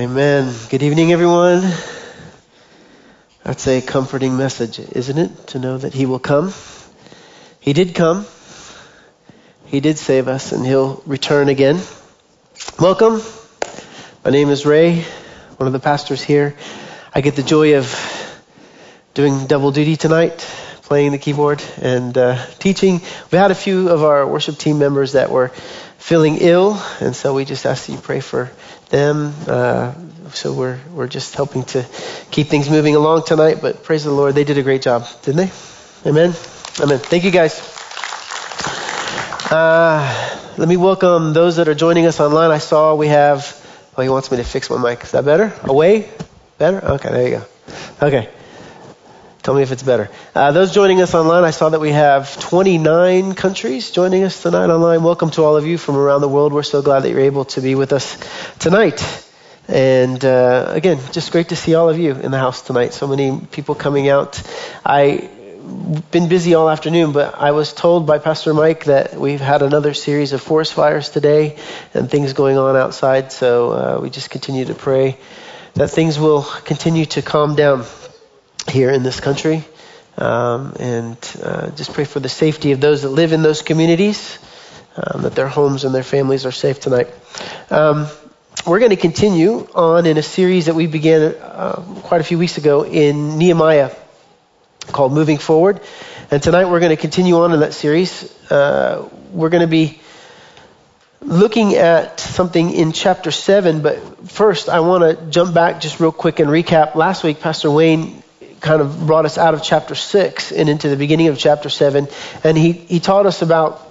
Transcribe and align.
Amen. 0.00 0.54
Good 0.70 0.82
evening, 0.82 1.12
everyone. 1.12 1.60
That's 3.44 3.68
a 3.68 3.82
comforting 3.82 4.38
message, 4.38 4.78
isn't 4.78 5.18
it? 5.18 5.48
To 5.48 5.58
know 5.58 5.76
that 5.76 5.92
He 5.92 6.06
will 6.06 6.18
come. 6.18 6.54
He 7.60 7.74
did 7.74 7.94
come. 7.94 8.24
He 9.66 9.80
did 9.80 9.98
save 9.98 10.26
us, 10.26 10.52
and 10.52 10.64
He'll 10.64 11.02
return 11.04 11.50
again. 11.50 11.80
Welcome. 12.78 13.20
My 14.24 14.30
name 14.30 14.48
is 14.48 14.64
Ray, 14.64 15.04
one 15.58 15.66
of 15.66 15.74
the 15.74 15.80
pastors 15.80 16.22
here. 16.22 16.56
I 17.14 17.20
get 17.20 17.36
the 17.36 17.42
joy 17.42 17.76
of 17.76 17.94
doing 19.12 19.46
double 19.48 19.70
duty 19.70 19.96
tonight, 19.96 20.38
playing 20.84 21.12
the 21.12 21.18
keyboard 21.18 21.62
and 21.76 22.16
uh, 22.16 22.42
teaching. 22.58 23.02
We 23.30 23.36
had 23.36 23.50
a 23.50 23.54
few 23.54 23.90
of 23.90 24.02
our 24.02 24.26
worship 24.26 24.56
team 24.56 24.78
members 24.78 25.12
that 25.12 25.30
were 25.30 25.48
feeling 25.98 26.38
ill, 26.40 26.82
and 27.00 27.14
so 27.14 27.34
we 27.34 27.44
just 27.44 27.66
asked 27.66 27.86
that 27.86 27.92
you 27.92 27.98
pray 27.98 28.20
for 28.20 28.50
them. 28.90 29.34
Uh, 29.46 29.94
so 30.32 30.52
we're 30.52 30.78
we're 30.92 31.08
just 31.08 31.34
helping 31.34 31.64
to 31.64 31.84
keep 32.30 32.48
things 32.48 32.68
moving 32.68 32.94
along 32.94 33.24
tonight. 33.24 33.58
But 33.60 33.82
praise 33.82 34.04
the 34.04 34.10
Lord, 34.10 34.34
they 34.34 34.44
did 34.44 34.58
a 34.58 34.62
great 34.62 34.82
job, 34.82 35.06
didn't 35.22 35.48
they? 35.48 36.08
Amen. 36.08 36.34
Amen. 36.80 36.98
Thank 36.98 37.24
you, 37.24 37.30
guys. 37.30 37.58
Uh, 39.50 40.38
let 40.56 40.68
me 40.68 40.76
welcome 40.76 41.32
those 41.32 41.56
that 41.56 41.68
are 41.68 41.74
joining 41.74 42.06
us 42.06 42.20
online. 42.20 42.50
I 42.50 42.58
saw 42.58 42.94
we 42.94 43.08
have. 43.08 43.56
Oh, 43.96 44.02
he 44.02 44.08
wants 44.08 44.30
me 44.30 44.36
to 44.36 44.44
fix 44.44 44.70
my 44.70 44.78
mic. 44.78 45.02
Is 45.02 45.10
that 45.10 45.24
better? 45.24 45.52
Away? 45.64 46.08
Better? 46.58 46.84
Okay, 46.84 47.08
there 47.10 47.28
you 47.28 47.36
go. 47.38 48.06
Okay. 48.06 48.30
Tell 49.42 49.54
me 49.54 49.62
if 49.62 49.72
it's 49.72 49.82
better. 49.82 50.10
Uh, 50.34 50.52
those 50.52 50.74
joining 50.74 51.00
us 51.00 51.14
online, 51.14 51.44
I 51.44 51.50
saw 51.50 51.70
that 51.70 51.80
we 51.80 51.92
have 51.92 52.38
29 52.40 53.32
countries 53.32 53.90
joining 53.90 54.22
us 54.22 54.42
tonight 54.42 54.68
online. 54.68 55.02
Welcome 55.02 55.30
to 55.30 55.44
all 55.44 55.56
of 55.56 55.66
you 55.66 55.78
from 55.78 55.96
around 55.96 56.20
the 56.20 56.28
world. 56.28 56.52
We're 56.52 56.62
so 56.62 56.82
glad 56.82 57.04
that 57.04 57.10
you're 57.10 57.20
able 57.20 57.46
to 57.46 57.62
be 57.62 57.74
with 57.74 57.94
us 57.94 58.18
tonight. 58.58 59.02
And 59.66 60.22
uh, 60.26 60.66
again, 60.74 61.00
just 61.12 61.32
great 61.32 61.48
to 61.48 61.56
see 61.56 61.74
all 61.74 61.88
of 61.88 61.98
you 61.98 62.16
in 62.16 62.32
the 62.32 62.38
house 62.38 62.60
tonight. 62.60 62.92
So 62.92 63.06
many 63.06 63.40
people 63.50 63.74
coming 63.74 64.10
out. 64.10 64.42
I've 64.84 66.10
been 66.10 66.28
busy 66.28 66.52
all 66.52 66.68
afternoon, 66.68 67.12
but 67.12 67.34
I 67.34 67.52
was 67.52 67.72
told 67.72 68.06
by 68.06 68.18
Pastor 68.18 68.52
Mike 68.52 68.84
that 68.84 69.14
we've 69.14 69.40
had 69.40 69.62
another 69.62 69.94
series 69.94 70.34
of 70.34 70.42
forest 70.42 70.74
fires 70.74 71.08
today 71.08 71.56
and 71.94 72.10
things 72.10 72.34
going 72.34 72.58
on 72.58 72.76
outside. 72.76 73.32
So 73.32 73.70
uh, 73.70 74.00
we 74.02 74.10
just 74.10 74.28
continue 74.28 74.66
to 74.66 74.74
pray 74.74 75.16
that 75.74 75.88
things 75.88 76.18
will 76.18 76.42
continue 76.42 77.06
to 77.06 77.22
calm 77.22 77.56
down 77.56 77.84
here 78.68 78.90
in 78.90 79.02
this 79.02 79.20
country. 79.20 79.64
Um, 80.18 80.74
and 80.78 81.16
uh, 81.42 81.70
just 81.70 81.94
pray 81.94 82.04
for 82.04 82.20
the 82.20 82.28
safety 82.28 82.72
of 82.72 82.80
those 82.80 83.02
that 83.02 83.08
live 83.08 83.32
in 83.32 83.42
those 83.42 83.62
communities, 83.62 84.38
um, 84.96 85.22
that 85.22 85.34
their 85.34 85.48
homes 85.48 85.84
and 85.84 85.94
their 85.94 86.02
families 86.02 86.44
are 86.44 86.52
safe 86.52 86.80
tonight. 86.80 87.08
Um, 87.70 88.06
we're 88.66 88.80
going 88.80 88.90
to 88.90 88.96
continue 88.96 89.66
on 89.74 90.04
in 90.04 90.18
a 90.18 90.22
series 90.22 90.66
that 90.66 90.74
we 90.74 90.86
began 90.86 91.34
uh, 91.34 91.82
quite 92.02 92.20
a 92.20 92.24
few 92.24 92.38
weeks 92.38 92.58
ago 92.58 92.84
in 92.84 93.38
Nehemiah 93.38 93.90
called 94.92 95.12
Moving 95.12 95.38
Forward. 95.38 95.80
And 96.30 96.42
tonight 96.42 96.66
we're 96.66 96.80
going 96.80 96.90
to 96.90 97.00
continue 97.00 97.36
on 97.36 97.52
in 97.52 97.60
that 97.60 97.72
series. 97.72 98.30
Uh, 98.50 99.08
we're 99.32 99.48
going 99.48 99.62
to 99.62 99.66
be 99.66 100.00
looking 101.22 101.74
at 101.74 102.20
something 102.20 102.70
in 102.72 102.92
chapter 102.92 103.30
7, 103.30 103.82
but 103.82 104.28
first 104.28 104.68
I 104.68 104.80
want 104.80 105.04
to 105.04 105.26
jump 105.30 105.54
back 105.54 105.80
just 105.80 106.00
real 106.00 106.12
quick 106.12 106.40
and 106.40 106.50
recap. 106.50 106.94
Last 106.94 107.24
week, 107.24 107.40
Pastor 107.40 107.70
Wayne 107.70 108.22
kind 108.60 108.82
of 108.82 109.06
brought 109.06 109.24
us 109.24 109.38
out 109.38 109.54
of 109.54 109.62
chapter 109.62 109.94
6 109.94 110.52
and 110.52 110.68
into 110.68 110.88
the 110.88 110.96
beginning 110.96 111.28
of 111.28 111.38
chapter 111.38 111.68
7. 111.68 112.08
And 112.44 112.56
he, 112.56 112.72
he 112.72 113.00
taught 113.00 113.26
us 113.26 113.42
about 113.42 113.86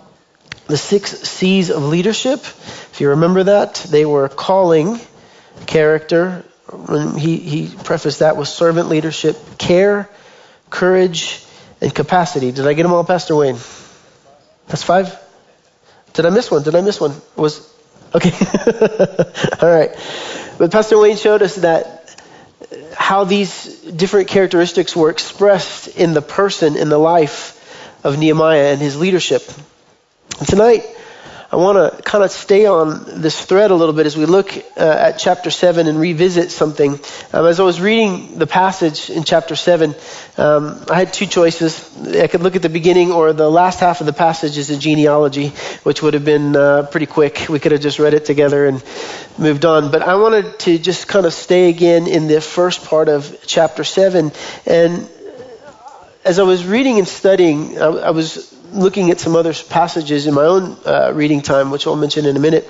the 0.67 0.77
six 0.77 1.11
C's 1.11 1.71
of 1.71 1.83
leadership. 1.83 2.39
If 2.39 3.01
you 3.01 3.09
remember 3.09 3.43
that, 3.43 3.75
they 3.75 4.05
were 4.05 4.29
calling, 4.29 4.99
character. 5.65 6.45
He, 7.17 7.37
he 7.37 7.75
prefaced 7.83 8.19
that 8.19 8.37
with 8.37 8.47
servant 8.47 8.89
leadership, 8.89 9.37
care, 9.58 10.08
courage, 10.69 11.43
and 11.81 11.93
capacity. 11.93 12.52
Did 12.52 12.67
I 12.67 12.73
get 12.73 12.83
them 12.83 12.93
all, 12.93 13.03
Pastor 13.03 13.35
Wayne? 13.35 13.58
That's 14.67 14.83
five? 14.83 15.19
Did 16.13 16.27
I 16.27 16.29
miss 16.29 16.52
one? 16.52 16.61
Did 16.61 16.75
I 16.75 16.81
miss 16.81 17.02
one? 17.02 17.13
Was 17.35 17.73
okay. 18.13 18.31
all 19.61 19.69
right. 19.69 19.89
But 20.59 20.71
Pastor 20.71 20.99
Wayne 20.99 21.17
showed 21.17 21.41
us 21.41 21.55
that 21.55 21.98
how 22.93 23.23
these 23.23 23.81
different 23.81 24.27
characteristics 24.27 24.95
were 24.95 25.09
expressed 25.09 25.87
in 25.87 26.13
the 26.13 26.21
person, 26.21 26.75
in 26.75 26.89
the 26.89 26.97
life 26.97 27.55
of 28.03 28.17
Nehemiah 28.17 28.71
and 28.71 28.80
his 28.80 28.97
leadership. 28.97 29.43
And 30.39 30.47
tonight, 30.47 30.83
I 31.52 31.55
want 31.55 31.77
to 31.77 32.04
kind 32.04 32.23
of 32.23 32.30
stay 32.30 32.67
on 32.67 33.21
this 33.21 33.43
thread 33.43 33.71
a 33.71 33.76
little 33.76 33.95
bit 33.95 34.05
as 34.05 34.15
we 34.15 34.26
look 34.26 34.55
uh, 34.55 34.82
at 34.82 35.14
chapter 35.14 35.49
7 35.49 35.87
and 35.87 35.99
revisit 35.99 36.52
something. 36.52 36.99
Um, 37.33 37.45
as 37.48 37.60
I 37.60 37.64
was 37.64 37.82
reading 37.82 38.37
the 38.37 38.45
passage 38.45 39.10
in 39.10 39.23
chapter 39.23 39.55
7, 39.55 39.95
um, 40.38 40.86
I 40.92 40.99
had 40.99 41.11
two 41.11 41.26
choices. 41.26 41.89
I 42.15 42.27
could 42.27 42.42
look 42.42 42.55
at 42.55 42.61
the 42.61 42.70
beginning 42.70 43.11
or 43.11 43.33
the 43.33 43.49
last 43.49 43.80
half 43.80 43.99
of 43.99 44.05
the 44.05 44.14
passage 44.14 44.59
is 44.59 44.70
a 44.70 44.77
genealogy, 44.77 45.48
which 45.82 46.04
would 46.04 46.14
have 46.14 46.23
been 46.23 46.55
uh, 46.55 46.83
pretty 46.92 47.08
quick. 47.08 47.48
We 47.49 47.58
could 47.58 47.71
have 47.71 47.82
just 47.82 47.98
read 47.98 48.14
it 48.14 48.26
together 48.26 48.67
and 48.67 48.83
moved 49.39 49.65
on. 49.65 49.89
But 49.89 50.04
I 50.04 50.17
wanted 50.17 50.59
to 50.59 50.77
just 50.77 51.08
kind 51.08 51.26
of 51.26 51.33
stay 51.33 51.70
again 51.70 52.05
in 52.05 52.27
the 52.27 52.42
first 52.42 52.86
part 52.86 53.09
of 53.09 53.36
chapter 53.48 53.83
7. 53.83 54.32
And 54.67 55.09
as 56.23 56.38
I 56.38 56.43
was 56.43 56.64
reading 56.64 56.99
and 56.99 57.08
studying, 57.08 57.82
I, 57.82 57.88
I 57.88 58.09
was 58.11 58.54
looking 58.71 59.11
at 59.11 59.19
some 59.19 59.35
other 59.35 59.53
passages 59.53 60.27
in 60.27 60.33
my 60.33 60.45
own 60.45 60.77
uh, 60.85 61.11
reading 61.13 61.41
time, 61.41 61.71
which 61.71 61.87
I'll 61.87 61.95
mention 61.95 62.25
in 62.25 62.35
a 62.35 62.39
minute, 62.39 62.69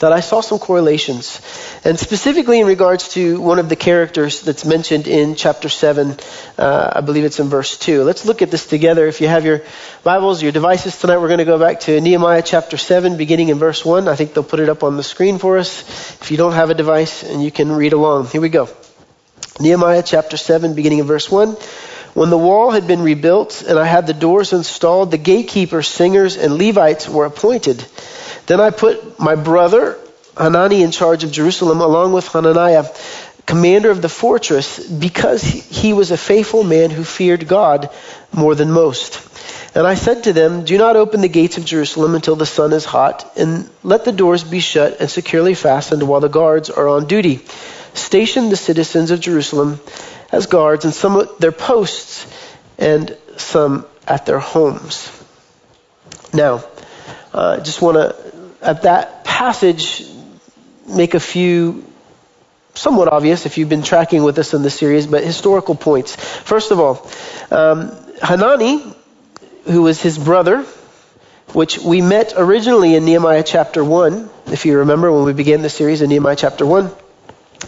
that 0.00 0.12
I 0.12 0.20
saw 0.20 0.40
some 0.40 0.58
correlations. 0.58 1.40
And 1.84 1.98
specifically 1.98 2.60
in 2.60 2.66
regards 2.66 3.10
to 3.14 3.40
one 3.40 3.58
of 3.58 3.68
the 3.68 3.76
characters 3.76 4.42
that's 4.42 4.64
mentioned 4.64 5.06
in 5.06 5.34
chapter 5.34 5.68
7, 5.68 6.16
uh, 6.58 6.92
I 6.96 7.00
believe 7.02 7.24
it's 7.24 7.38
in 7.38 7.48
verse 7.48 7.78
2. 7.78 8.02
Let's 8.02 8.24
look 8.24 8.42
at 8.42 8.50
this 8.50 8.66
together. 8.66 9.06
If 9.06 9.20
you 9.20 9.28
have 9.28 9.44
your 9.44 9.62
Bibles, 10.02 10.42
your 10.42 10.52
devices 10.52 10.98
tonight, 10.98 11.18
we're 11.18 11.28
going 11.28 11.38
to 11.38 11.44
go 11.44 11.58
back 11.58 11.80
to 11.80 12.00
Nehemiah 12.00 12.42
chapter 12.42 12.76
7, 12.76 13.18
beginning 13.18 13.50
in 13.50 13.58
verse 13.58 13.84
1. 13.84 14.08
I 14.08 14.16
think 14.16 14.34
they'll 14.34 14.42
put 14.42 14.60
it 14.60 14.70
up 14.70 14.82
on 14.82 14.96
the 14.96 15.02
screen 15.02 15.38
for 15.38 15.58
us 15.58 15.82
if 16.22 16.30
you 16.30 16.38
don't 16.38 16.54
have 16.54 16.70
a 16.70 16.74
device 16.74 17.22
and 17.22 17.44
you 17.44 17.50
can 17.50 17.70
read 17.70 17.92
along. 17.92 18.26
Here 18.28 18.40
we 18.40 18.48
go. 18.48 18.68
Nehemiah 19.60 20.02
chapter 20.02 20.38
7, 20.38 20.74
beginning 20.74 21.00
in 21.00 21.06
verse 21.06 21.30
1. 21.30 21.56
When 22.14 22.30
the 22.30 22.38
wall 22.38 22.70
had 22.70 22.86
been 22.86 23.02
rebuilt 23.02 23.62
and 23.62 23.78
I 23.78 23.86
had 23.86 24.06
the 24.06 24.14
doors 24.14 24.52
installed, 24.52 25.10
the 25.10 25.18
gatekeepers, 25.18 25.86
singers, 25.86 26.36
and 26.36 26.58
Levites 26.58 27.08
were 27.08 27.24
appointed. 27.24 27.84
Then 28.46 28.60
I 28.60 28.70
put 28.70 29.20
my 29.20 29.36
brother 29.36 29.96
Hanani 30.36 30.82
in 30.82 30.90
charge 30.90 31.22
of 31.22 31.30
Jerusalem 31.30 31.80
along 31.80 32.12
with 32.12 32.26
Hananiah, 32.28 32.84
commander 33.46 33.90
of 33.90 34.02
the 34.02 34.08
fortress, 34.08 34.78
because 34.78 35.42
he 35.42 35.92
was 35.92 36.10
a 36.10 36.16
faithful 36.16 36.64
man 36.64 36.90
who 36.90 37.04
feared 37.04 37.46
God 37.46 37.90
more 38.32 38.54
than 38.54 38.70
most. 38.72 39.26
And 39.74 39.86
I 39.86 39.94
said 39.94 40.24
to 40.24 40.32
them, 40.32 40.64
Do 40.64 40.78
not 40.78 40.96
open 40.96 41.20
the 41.20 41.28
gates 41.28 41.58
of 41.58 41.64
Jerusalem 41.64 42.14
until 42.14 42.34
the 42.36 42.46
sun 42.46 42.72
is 42.72 42.84
hot, 42.84 43.32
and 43.36 43.68
let 43.84 44.04
the 44.04 44.12
doors 44.12 44.42
be 44.42 44.60
shut 44.60 45.00
and 45.00 45.08
securely 45.08 45.54
fastened 45.54 46.02
while 46.02 46.20
the 46.20 46.28
guards 46.28 46.70
are 46.70 46.88
on 46.88 47.06
duty. 47.06 47.40
Station 47.94 48.48
the 48.48 48.56
citizens 48.56 49.10
of 49.10 49.20
Jerusalem 49.20 49.80
as 50.32 50.46
guards, 50.46 50.84
and 50.84 50.94
some 50.94 51.20
at 51.20 51.38
their 51.38 51.52
posts, 51.52 52.26
and 52.78 53.16
some 53.36 53.86
at 54.06 54.26
their 54.26 54.38
homes. 54.38 55.10
Now, 56.32 56.64
I 57.32 57.36
uh, 57.36 57.60
just 57.62 57.82
want 57.82 57.96
to, 57.96 58.16
at 58.62 58.82
that 58.82 59.24
passage, 59.24 60.04
make 60.86 61.14
a 61.14 61.20
few 61.20 61.84
somewhat 62.74 63.08
obvious 63.08 63.46
if 63.46 63.58
you've 63.58 63.68
been 63.68 63.82
tracking 63.82 64.22
with 64.22 64.38
us 64.38 64.54
in 64.54 64.62
the 64.62 64.70
series, 64.70 65.06
but 65.06 65.24
historical 65.24 65.74
points. 65.74 66.14
First 66.16 66.70
of 66.70 66.80
all, 66.80 67.08
um, 67.50 67.90
Hanani, 68.22 68.82
who 69.64 69.82
was 69.82 70.00
his 70.00 70.18
brother, 70.18 70.64
which 71.52 71.78
we 71.78 72.00
met 72.00 72.34
originally 72.36 72.94
in 72.94 73.04
Nehemiah 73.04 73.42
chapter 73.42 73.84
1, 73.84 74.30
if 74.46 74.66
you 74.66 74.78
remember 74.78 75.12
when 75.12 75.24
we 75.24 75.32
began 75.32 75.62
the 75.62 75.68
series 75.68 76.00
in 76.00 76.10
Nehemiah 76.10 76.36
chapter 76.36 76.64
1. 76.64 76.90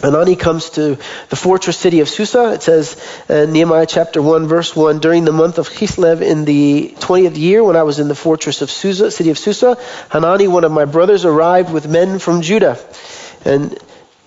Hanani 0.01 0.35
comes 0.35 0.71
to 0.71 0.97
the 1.29 1.35
fortress 1.35 1.77
city 1.77 1.99
of 1.99 2.09
Susa. 2.09 2.53
It 2.53 2.63
says 2.63 2.99
in 3.29 3.53
Nehemiah 3.53 3.85
chapter 3.85 4.21
1, 4.21 4.47
verse 4.47 4.75
1, 4.75 4.99
during 4.99 5.23
the 5.23 5.31
month 5.31 5.59
of 5.59 5.69
Kislev 5.69 6.21
in 6.21 6.45
the 6.45 6.93
20th 6.97 7.37
year, 7.37 7.63
when 7.63 7.75
I 7.75 7.83
was 7.83 7.99
in 7.99 8.07
the 8.07 8.15
fortress 8.15 8.61
of 8.61 8.71
Susa, 8.71 9.11
city 9.11 9.29
of 9.29 9.37
Susa, 9.37 9.77
Hanani, 10.09 10.47
one 10.47 10.63
of 10.63 10.71
my 10.71 10.85
brothers, 10.85 11.25
arrived 11.25 11.71
with 11.71 11.87
men 11.87 12.19
from 12.19 12.41
Judah. 12.41 12.77
And 13.45 13.77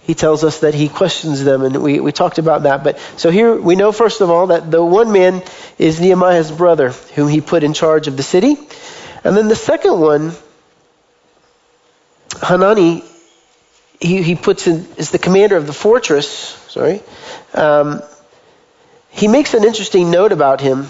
he 0.03 0.15
tells 0.15 0.45
us 0.45 0.61
that 0.61 0.73
he 0.73 0.89
questions 0.89 1.43
them, 1.43 1.63
and 1.63 1.83
we, 1.83 1.99
we 1.99 2.13
talked 2.13 2.39
about 2.39 2.63
that. 2.63 2.85
But 2.85 3.01
so 3.17 3.31
here 3.31 3.61
we 3.61 3.75
know, 3.75 3.91
first 3.91 4.21
of 4.21 4.31
all, 4.31 4.49
that 4.49 4.71
the 4.71 4.83
one 4.85 5.11
man 5.11 5.43
is 5.79 6.01
Nehemiah's 6.01 6.53
brother, 6.53 6.91
whom 7.17 7.27
he 7.27 7.41
put 7.41 7.65
in 7.65 7.73
charge 7.73 8.07
of 8.07 8.17
the 8.17 8.23
city. 8.23 8.57
And 9.25 9.37
then 9.37 9.49
the 9.49 9.57
second 9.57 9.99
one, 9.99 10.33
Hanani, 12.41 13.03
he, 14.01 14.23
he 14.23 14.35
puts 14.35 14.67
in, 14.67 14.87
is 14.97 15.11
the 15.11 15.19
commander 15.19 15.57
of 15.57 15.67
the 15.67 15.73
fortress, 15.73 16.29
sorry. 16.69 17.03
Um, 17.55 18.03
he 19.11 19.29
makes 19.29 19.55
an 19.55 19.65
interesting 19.65 20.11
note 20.11 20.33
about 20.33 20.61
him 20.61 20.89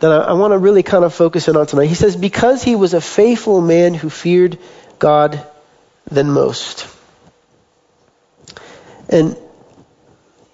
that 0.00 0.12
I, 0.12 0.16
I 0.16 0.32
want 0.34 0.52
to 0.52 0.58
really 0.58 0.82
kind 0.82 1.04
of 1.04 1.14
focus 1.14 1.48
in 1.48 1.56
on 1.56 1.66
tonight. 1.66 1.86
He 1.86 1.94
says, 1.94 2.16
because 2.16 2.62
he 2.62 2.76
was 2.76 2.94
a 2.94 3.00
faithful 3.00 3.60
man 3.60 3.94
who 3.94 4.10
feared 4.10 4.58
God 4.98 5.44
than 6.10 6.30
most. 6.30 6.86
And 9.08 9.36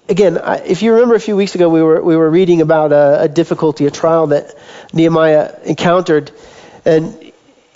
again, 0.09 0.39
if 0.65 0.83
you 0.83 0.93
remember 0.93 1.15
a 1.15 1.21
few 1.21 1.37
weeks 1.37 1.55
ago, 1.55 1.69
we 1.69 1.83
were, 1.83 2.03
we 2.03 2.17
were 2.17 2.31
reading 2.31 2.61
about 2.61 2.93
a, 2.93 3.23
a 3.23 3.29
difficulty, 3.29 3.87
a 3.87 3.91
trial 3.91 4.29
that 4.29 4.55
Nehemiah 4.93 5.59
encountered. 5.65 6.31
And 6.85 7.26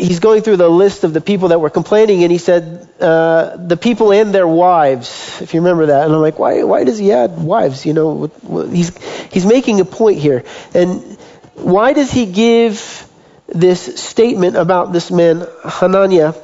he's 0.00 0.20
going 0.20 0.42
through 0.42 0.56
the 0.56 0.68
list 0.68 1.04
of 1.04 1.12
the 1.12 1.20
people 1.20 1.48
that 1.48 1.60
were 1.60 1.70
complaining, 1.70 2.22
and 2.22 2.32
he 2.32 2.38
said, 2.38 2.88
uh, 3.00 3.56
the 3.56 3.76
people 3.76 4.12
and 4.12 4.34
their 4.34 4.48
wives, 4.48 5.40
if 5.40 5.54
you 5.54 5.60
remember 5.60 5.86
that. 5.86 6.06
And 6.06 6.14
I'm 6.14 6.20
like, 6.20 6.38
why, 6.38 6.62
why 6.64 6.84
does 6.84 6.98
he 6.98 7.12
add 7.12 7.38
wives? 7.38 7.84
You 7.86 7.92
know, 7.92 8.26
he's, 8.70 8.96
he's 9.32 9.46
making 9.46 9.80
a 9.80 9.84
point 9.84 10.18
here. 10.18 10.44
And 10.74 11.18
why 11.54 11.92
does 11.92 12.10
he 12.10 12.26
give 12.26 13.06
this 13.48 14.00
statement 14.00 14.56
about 14.56 14.92
this 14.92 15.10
man, 15.10 15.46
Hananiah? 15.64 16.34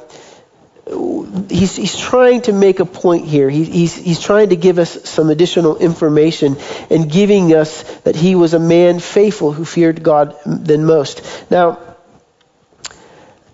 He's, 1.49 1.75
he's 1.75 1.97
trying 1.97 2.41
to 2.43 2.53
make 2.53 2.79
a 2.79 2.85
point 2.85 3.25
here. 3.25 3.49
He, 3.49 3.65
he's, 3.65 3.95
he's 3.95 4.21
trying 4.21 4.49
to 4.49 4.55
give 4.55 4.79
us 4.79 5.09
some 5.09 5.29
additional 5.29 5.77
information 5.77 6.55
and 6.89 7.11
giving 7.11 7.53
us 7.53 7.83
that 7.99 8.15
he 8.15 8.35
was 8.35 8.53
a 8.53 8.59
man 8.59 8.99
faithful 8.99 9.51
who 9.51 9.65
feared 9.65 10.01
God 10.01 10.35
than 10.45 10.85
most. 10.85 11.51
Now, 11.51 11.86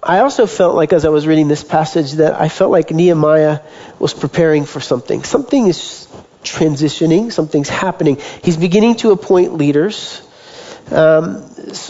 I 0.06 0.20
also 0.20 0.48
felt 0.48 0.76
like 0.76 0.92
as 0.92 1.06
I 1.06 1.10
was 1.10 1.26
reading 1.26 1.48
this 1.48 1.64
passage 1.64 2.14
that 2.14 2.40
I 2.40 2.50
felt 2.50 2.72
like 2.72 2.92
Nehemiah 2.92 3.62
was 4.00 4.14
preparing 4.14 4.66
for 4.66 4.82
something. 4.82 5.24
Something 5.24 5.68
is 5.68 6.08
transitioning, 6.44 7.32
something's 7.32 7.70
happening. 7.70 8.20
He's 8.44 8.58
beginning 8.58 8.96
to 8.98 9.12
appoint 9.12 9.54
leaders. 9.54 10.22
Um, 10.92 11.36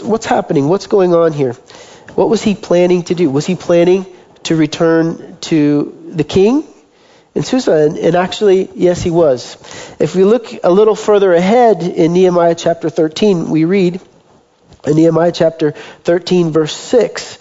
what's 0.02 0.26
happening? 0.26 0.68
What's 0.68 0.86
going 0.86 1.12
on 1.12 1.32
here? 1.32 1.54
What 2.14 2.28
was 2.28 2.42
he 2.42 2.54
planning 2.54 3.02
to 3.04 3.14
do? 3.16 3.30
Was 3.30 3.46
he 3.46 3.56
planning 3.56 4.06
to 4.44 4.54
return 4.54 5.36
to 5.42 6.10
the 6.10 6.24
king 6.24 6.64
in 7.34 7.42
Susa? 7.42 7.72
And, 7.72 7.98
and 7.98 8.14
actually, 8.14 8.70
yes, 8.74 9.02
he 9.02 9.10
was. 9.10 9.56
If 9.98 10.14
we 10.14 10.22
look 10.22 10.46
a 10.62 10.70
little 10.70 10.94
further 10.94 11.32
ahead 11.34 11.82
in 11.82 12.12
Nehemiah 12.12 12.54
chapter 12.54 12.90
13, 12.90 13.50
we 13.50 13.64
read 13.64 14.00
in 14.86 14.96
Nehemiah 14.96 15.32
chapter 15.32 15.72
13, 15.72 16.52
verse 16.52 16.76
6 16.76 17.38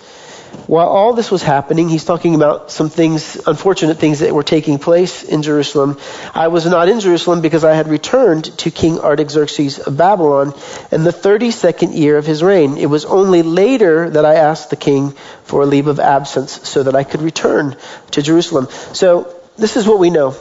while 0.67 0.87
all 0.87 1.13
this 1.13 1.29
was 1.29 1.43
happening, 1.43 1.89
he's 1.89 2.05
talking 2.05 2.35
about 2.35 2.71
some 2.71 2.89
things, 2.89 3.35
unfortunate 3.47 3.97
things 3.97 4.19
that 4.19 4.33
were 4.33 4.43
taking 4.43 4.79
place 4.79 5.23
in 5.23 5.41
Jerusalem. 5.41 5.97
I 6.33 6.47
was 6.47 6.65
not 6.65 6.87
in 6.87 6.99
Jerusalem 6.99 7.41
because 7.41 7.63
I 7.63 7.73
had 7.73 7.87
returned 7.87 8.57
to 8.59 8.71
King 8.71 8.99
Artaxerxes 8.99 9.79
of 9.79 9.97
Babylon 9.97 10.53
in 10.91 11.03
the 11.03 11.11
32nd 11.11 11.97
year 11.97 12.17
of 12.17 12.25
his 12.25 12.41
reign. 12.41 12.77
It 12.77 12.85
was 12.85 13.05
only 13.05 13.41
later 13.41 14.09
that 14.09 14.25
I 14.25 14.35
asked 14.35 14.69
the 14.69 14.75
king 14.75 15.11
for 15.43 15.63
a 15.63 15.65
leave 15.65 15.87
of 15.87 15.99
absence 15.99 16.67
so 16.67 16.83
that 16.83 16.95
I 16.95 17.03
could 17.03 17.21
return 17.21 17.75
to 18.11 18.21
Jerusalem. 18.21 18.67
So 18.93 19.35
this 19.57 19.75
is 19.75 19.87
what 19.87 19.99
we 19.99 20.09
know. 20.09 20.35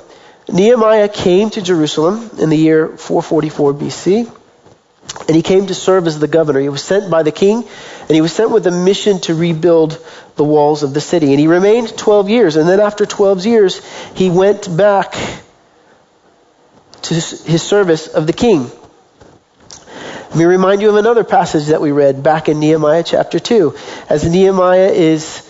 Nehemiah 0.48 1.08
came 1.08 1.50
to 1.50 1.62
Jerusalem 1.62 2.30
in 2.38 2.50
the 2.50 2.56
year 2.56 2.88
444 2.96 3.74
BC. 3.74 4.41
And 5.26 5.37
he 5.37 5.43
came 5.43 5.66
to 5.66 5.75
serve 5.75 6.06
as 6.06 6.19
the 6.19 6.28
governor. 6.28 6.60
He 6.60 6.69
was 6.69 6.82
sent 6.82 7.10
by 7.10 7.22
the 7.22 7.32
king, 7.32 7.64
and 8.00 8.10
he 8.10 8.20
was 8.20 8.32
sent 8.32 8.50
with 8.50 8.66
a 8.66 8.70
mission 8.70 9.20
to 9.20 9.34
rebuild 9.34 10.04
the 10.37 10.44
walls 10.44 10.82
of 10.82 10.94
the 10.94 11.00
city. 11.00 11.31
And 11.31 11.38
he 11.38 11.46
remained 11.46 11.96
12 11.96 12.31
years. 12.31 12.56
And 12.56 12.69
then 12.69 12.81
after 12.81 13.06
12 13.06 13.46
years, 13.46 13.84
he 14.14 14.31
went 14.31 14.75
back 14.75 15.12
to 17.02 17.14
his 17.14 17.62
service 17.62 18.08
of 18.08 18.26
the 18.26 18.32
king. 18.32 18.70
Let 20.32 20.37
me 20.37 20.44
remind 20.44 20.81
you 20.81 20.88
of 20.88 20.96
another 20.96 21.25
passage 21.25 21.66
that 21.66 21.82
we 21.82 21.93
read 21.93 22.22
back 22.22 22.48
in 22.48 22.58
Nehemiah 22.58 23.02
chapter 23.02 23.38
2. 23.38 23.76
As 24.08 24.25
Nehemiah 24.25 24.90
is 24.90 25.46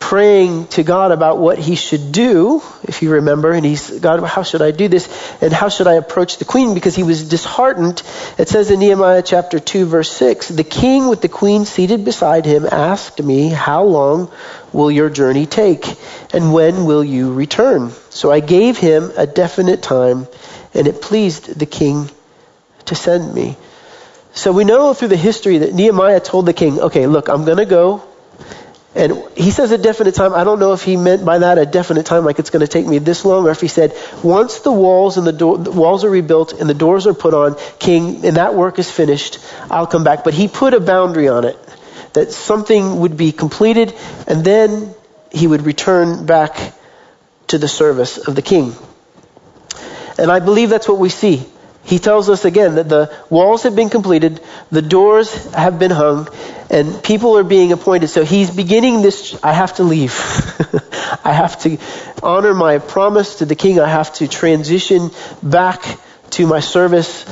praying 0.00 0.66
to 0.68 0.82
God 0.82 1.12
about 1.12 1.38
what 1.38 1.58
he 1.58 1.74
should 1.74 2.12
do, 2.12 2.62
if 2.84 3.02
you 3.02 3.10
remember, 3.10 3.52
and 3.52 3.64
he's, 3.64 3.90
God, 3.90 4.22
how 4.22 4.42
should 4.42 4.62
I 4.62 4.70
do 4.70 4.88
this? 4.88 5.08
And 5.42 5.52
how 5.52 5.68
should 5.68 5.86
I 5.86 5.94
approach 5.94 6.38
the 6.38 6.44
queen? 6.44 6.74
Because 6.74 6.94
he 6.94 7.02
was 7.02 7.28
disheartened. 7.28 8.02
It 8.38 8.48
says 8.48 8.70
in 8.70 8.80
Nehemiah 8.80 9.22
chapter 9.22 9.58
2 9.58 9.86
verse 9.86 10.10
6, 10.12 10.48
the 10.48 10.64
king 10.64 11.08
with 11.08 11.20
the 11.20 11.28
queen 11.28 11.64
seated 11.64 12.04
beside 12.04 12.46
him 12.46 12.66
asked 12.70 13.22
me, 13.22 13.48
how 13.48 13.84
long 13.84 14.30
will 14.72 14.90
your 14.90 15.10
journey 15.10 15.46
take? 15.46 15.86
And 16.32 16.52
when 16.52 16.84
will 16.84 17.04
you 17.04 17.34
return? 17.34 17.90
So 18.10 18.30
I 18.30 18.40
gave 18.40 18.78
him 18.78 19.12
a 19.16 19.26
definite 19.26 19.82
time 19.82 20.26
and 20.74 20.86
it 20.86 21.02
pleased 21.02 21.58
the 21.58 21.66
king 21.66 22.10
to 22.86 22.94
send 22.94 23.34
me. 23.34 23.56
So 24.32 24.52
we 24.52 24.64
know 24.64 24.94
through 24.94 25.08
the 25.08 25.16
history 25.16 25.58
that 25.58 25.74
Nehemiah 25.74 26.20
told 26.20 26.46
the 26.46 26.52
king, 26.52 26.78
okay, 26.78 27.06
look, 27.06 27.28
I'm 27.28 27.44
going 27.44 27.58
to 27.58 27.66
go 27.66 28.07
and 28.98 29.22
he 29.36 29.52
says 29.52 29.70
a 29.70 29.78
definite 29.78 30.16
time. 30.16 30.34
I 30.34 30.42
don't 30.42 30.58
know 30.58 30.72
if 30.72 30.82
he 30.82 30.96
meant 30.96 31.24
by 31.24 31.38
that 31.38 31.56
a 31.56 31.64
definite 31.64 32.04
time, 32.04 32.24
like 32.24 32.40
it's 32.40 32.50
going 32.50 32.66
to 32.66 32.66
take 32.66 32.84
me 32.84 32.98
this 32.98 33.24
long, 33.24 33.46
or 33.46 33.50
if 33.52 33.60
he 33.60 33.68
said 33.68 33.94
once 34.24 34.58
the 34.58 34.72
walls 34.72 35.16
and 35.16 35.24
the, 35.24 35.32
door, 35.32 35.56
the 35.56 35.70
walls 35.70 36.04
are 36.04 36.10
rebuilt 36.10 36.52
and 36.52 36.68
the 36.68 36.74
doors 36.74 37.06
are 37.06 37.14
put 37.14 37.32
on, 37.32 37.56
King, 37.78 38.26
and 38.26 38.36
that 38.36 38.56
work 38.56 38.80
is 38.80 38.90
finished, 38.90 39.38
I'll 39.70 39.86
come 39.86 40.02
back. 40.02 40.24
But 40.24 40.34
he 40.34 40.48
put 40.48 40.74
a 40.74 40.80
boundary 40.80 41.28
on 41.28 41.44
it 41.44 41.56
that 42.14 42.32
something 42.32 42.98
would 42.98 43.16
be 43.16 43.30
completed, 43.30 43.94
and 44.26 44.44
then 44.44 44.92
he 45.30 45.46
would 45.46 45.62
return 45.62 46.26
back 46.26 46.74
to 47.46 47.58
the 47.58 47.68
service 47.68 48.18
of 48.18 48.34
the 48.34 48.42
king. 48.42 48.74
And 50.18 50.28
I 50.28 50.40
believe 50.40 50.70
that's 50.70 50.88
what 50.88 50.98
we 50.98 51.08
see. 51.08 51.46
He 51.88 51.98
tells 51.98 52.28
us 52.28 52.44
again 52.44 52.74
that 52.74 52.90
the 52.90 53.10
walls 53.30 53.62
have 53.62 53.74
been 53.74 53.88
completed, 53.88 54.42
the 54.70 54.82
doors 54.82 55.32
have 55.54 55.78
been 55.78 55.90
hung, 55.90 56.28
and 56.68 57.02
people 57.02 57.38
are 57.38 57.44
being 57.44 57.72
appointed. 57.72 58.08
So 58.08 58.26
he's 58.26 58.50
beginning 58.54 59.00
this. 59.00 59.42
I 59.42 59.54
have 59.54 59.76
to 59.76 59.84
leave. 59.84 60.12
I 61.24 61.32
have 61.32 61.58
to 61.62 61.78
honor 62.22 62.52
my 62.52 62.76
promise 62.76 63.36
to 63.36 63.46
the 63.46 63.54
king. 63.54 63.80
I 63.80 63.88
have 63.88 64.12
to 64.16 64.28
transition 64.28 65.10
back 65.42 65.82
to 66.32 66.46
my 66.46 66.60
service 66.60 67.24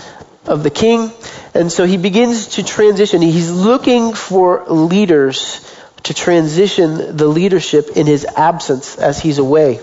of 0.46 0.62
the 0.62 0.70
king. 0.70 1.12
And 1.52 1.70
so 1.70 1.84
he 1.84 1.98
begins 1.98 2.46
to 2.56 2.64
transition. 2.64 3.20
He's 3.20 3.52
looking 3.52 4.14
for 4.14 4.64
leaders 4.68 5.60
to 6.04 6.14
transition 6.14 7.18
the 7.18 7.26
leadership 7.26 7.90
in 7.94 8.06
his 8.06 8.24
absence 8.24 8.96
as 8.96 9.20
he's 9.20 9.36
away. 9.36 9.80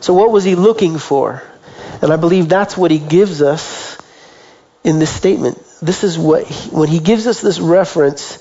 So 0.00 0.12
what 0.12 0.30
was 0.30 0.44
he 0.44 0.56
looking 0.56 0.98
for? 0.98 1.42
And 2.02 2.12
I 2.12 2.16
believe 2.16 2.48
that's 2.48 2.76
what 2.76 2.90
he 2.90 2.98
gives 2.98 3.40
us 3.40 3.96
in 4.84 4.98
this 4.98 5.14
statement 5.14 5.58
this 5.82 6.04
is 6.04 6.16
what, 6.16 6.46
he, 6.46 6.70
when 6.70 6.88
he 6.88 7.00
gives 7.00 7.26
us 7.26 7.40
this 7.40 7.58
reference 7.58 8.38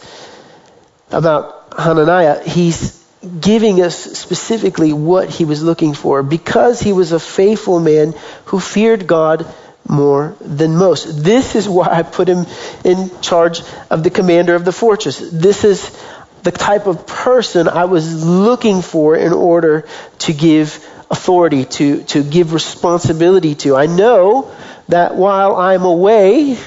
about 1.09 1.73
Hananiah, 1.77 2.41
he's 2.47 3.03
giving 3.39 3.81
us 3.81 3.95
specifically 3.95 4.93
what 4.93 5.29
he 5.29 5.43
was 5.43 5.63
looking 5.63 5.93
for 5.95 6.21
because 6.21 6.79
he 6.79 6.93
was 6.93 7.11
a 7.11 7.19
faithful 7.19 7.79
man 7.79 8.13
who 8.45 8.59
feared 8.59 9.07
God 9.07 9.45
more 9.87 10.35
than 10.39 10.77
most. 10.77 11.23
This 11.23 11.55
is 11.55 11.67
why 11.67 11.87
I 11.87 12.03
put 12.03 12.27
him 12.27 12.45
in 12.85 13.09
charge 13.21 13.61
of 13.89 14.03
the 14.03 14.11
commander 14.11 14.53
of 14.53 14.63
the 14.63 14.71
fortress. 14.71 15.17
This 15.17 15.63
is 15.63 15.97
the 16.43 16.51
type 16.51 16.85
of 16.85 17.07
person 17.07 17.67
I 17.67 17.85
was 17.85 18.23
looking 18.23 18.83
for 18.83 19.15
in 19.15 19.33
order 19.33 19.87
to 20.19 20.33
give 20.33 20.87
authority, 21.11 21.65
to, 21.65 22.03
to 22.03 22.23
give 22.23 22.53
responsibility 22.53 23.53
to. 23.55 23.75
I 23.75 23.85
know 23.85 24.55
that 24.87 25.15
while 25.15 25.57
I'm 25.57 25.83
away, 25.83 26.57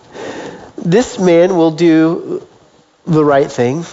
this 0.76 1.18
man 1.18 1.56
will 1.56 1.70
do 1.70 2.46
the 3.06 3.24
right 3.24 3.50
thing, 3.50 3.84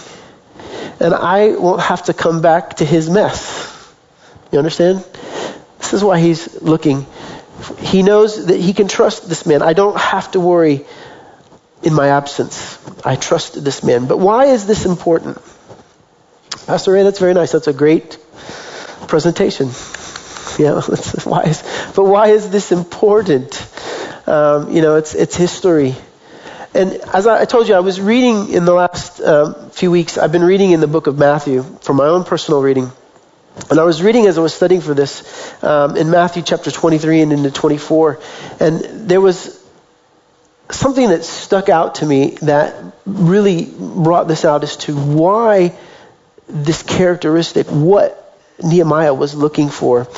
and 1.00 1.14
I 1.14 1.54
won't 1.56 1.80
have 1.80 2.04
to 2.04 2.12
come 2.12 2.42
back 2.42 2.76
to 2.78 2.84
his 2.84 3.08
mess. 3.08 3.72
You 4.52 4.58
understand? 4.58 5.04
This 5.78 5.94
is 5.94 6.02
why 6.02 6.18
he's 6.18 6.60
looking. 6.62 7.06
He 7.78 8.02
knows 8.02 8.46
that 8.46 8.58
he 8.58 8.72
can 8.72 8.88
trust 8.88 9.28
this 9.28 9.46
man. 9.46 9.62
I 9.62 9.72
don't 9.72 9.98
have 9.98 10.30
to 10.32 10.40
worry 10.40 10.84
in 11.82 11.94
my 11.94 12.08
absence. 12.08 12.78
I 13.04 13.16
trust 13.16 13.62
this 13.62 13.82
man. 13.82 14.06
But 14.06 14.18
why 14.18 14.46
is 14.46 14.66
this 14.66 14.84
important? 14.84 15.38
Pastor 16.66 16.92
Ray, 16.92 17.04
that's 17.04 17.20
very 17.20 17.34
nice. 17.34 17.52
That's 17.52 17.68
a 17.68 17.72
great 17.72 18.18
presentation. 19.06 19.70
Yeah, 20.58 20.80
why 21.24 21.42
is, 21.44 21.62
but 21.94 22.04
why 22.04 22.28
is 22.28 22.50
this 22.50 22.72
important? 22.72 23.66
Um, 24.26 24.72
you 24.72 24.82
know, 24.82 24.96
it's 24.96 25.14
it's 25.14 25.36
history. 25.36 25.94
And 26.74 26.92
as 26.92 27.26
I 27.26 27.46
told 27.46 27.68
you, 27.68 27.74
I 27.74 27.80
was 27.80 28.00
reading 28.00 28.50
in 28.50 28.66
the 28.66 28.74
last 28.74 29.20
um, 29.20 29.70
few 29.70 29.90
weeks, 29.90 30.18
I've 30.18 30.32
been 30.32 30.44
reading 30.44 30.72
in 30.72 30.80
the 30.80 30.86
book 30.86 31.06
of 31.06 31.18
Matthew 31.18 31.62
for 31.62 31.94
my 31.94 32.04
own 32.04 32.24
personal 32.24 32.60
reading. 32.60 32.92
And 33.70 33.80
I 33.80 33.84
was 33.84 34.02
reading 34.02 34.26
as 34.26 34.36
I 34.36 34.42
was 34.42 34.52
studying 34.52 34.82
for 34.82 34.92
this 34.92 35.64
um, 35.64 35.96
in 35.96 36.10
Matthew 36.10 36.42
chapter 36.42 36.70
23 36.70 37.22
and 37.22 37.32
into 37.32 37.50
24. 37.50 38.20
And 38.60 39.08
there 39.08 39.22
was 39.22 39.64
something 40.70 41.08
that 41.08 41.24
stuck 41.24 41.70
out 41.70 41.96
to 41.96 42.06
me 42.06 42.36
that 42.42 42.74
really 43.06 43.64
brought 43.64 44.28
this 44.28 44.44
out 44.44 44.62
as 44.62 44.76
to 44.78 44.94
why 44.94 45.74
this 46.48 46.82
characteristic, 46.82 47.68
what 47.68 48.25
Nehemiah 48.62 49.14
was 49.14 49.34
looking 49.34 49.68
for, 49.68 50.08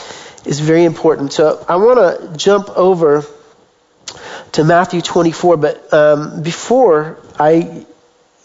is 0.45 0.61
very 0.61 0.85
important. 0.85 1.33
So 1.33 1.65
I 1.69 1.77
want 1.77 1.99
to 1.99 2.37
jump 2.37 2.71
over 2.71 3.25
to 4.53 4.65
Matthew 4.65 5.01
24. 5.01 5.57
But 5.57 5.93
um, 5.93 6.43
before 6.43 7.19
I 7.39 7.85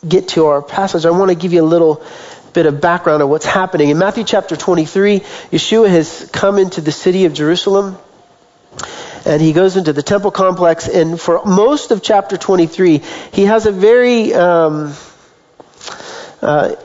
get 0.08 0.30
to 0.30 0.48
our 0.48 0.62
passage, 0.62 1.06
I 1.06 1.12
want 1.12 1.30
to 1.30 1.36
give 1.36 1.54
you 1.54 1.62
a 1.62 1.66
little 1.66 2.04
bit 2.54 2.66
of 2.66 2.82
background 2.82 3.24
of 3.24 3.30
what's 3.30 3.46
happening. 3.46 3.90
In 3.90 3.98
Matthew 3.98 4.24
chapter 4.24 4.56
23, 4.56 5.20
Yeshua 5.20 5.90
has 5.90 6.30
come 6.32 6.60
into 6.60 6.82
the 6.82 6.92
city 6.92 7.26
of 7.26 7.34
Jerusalem 7.34 7.98
and 9.26 9.42
he 9.42 9.54
goes 9.54 9.78
into 9.78 9.94
the 9.94 10.04
temple 10.04 10.32
complex. 10.32 10.88
And 10.88 11.20
for 11.20 11.44
most 11.46 11.92
of 11.92 12.04
chapter 12.04 12.38
23, 12.38 13.02
he 13.32 13.46
has 13.46 13.66
a 13.66 13.72
very 13.72 14.34
um, 14.34 14.94
uh, 16.42 16.76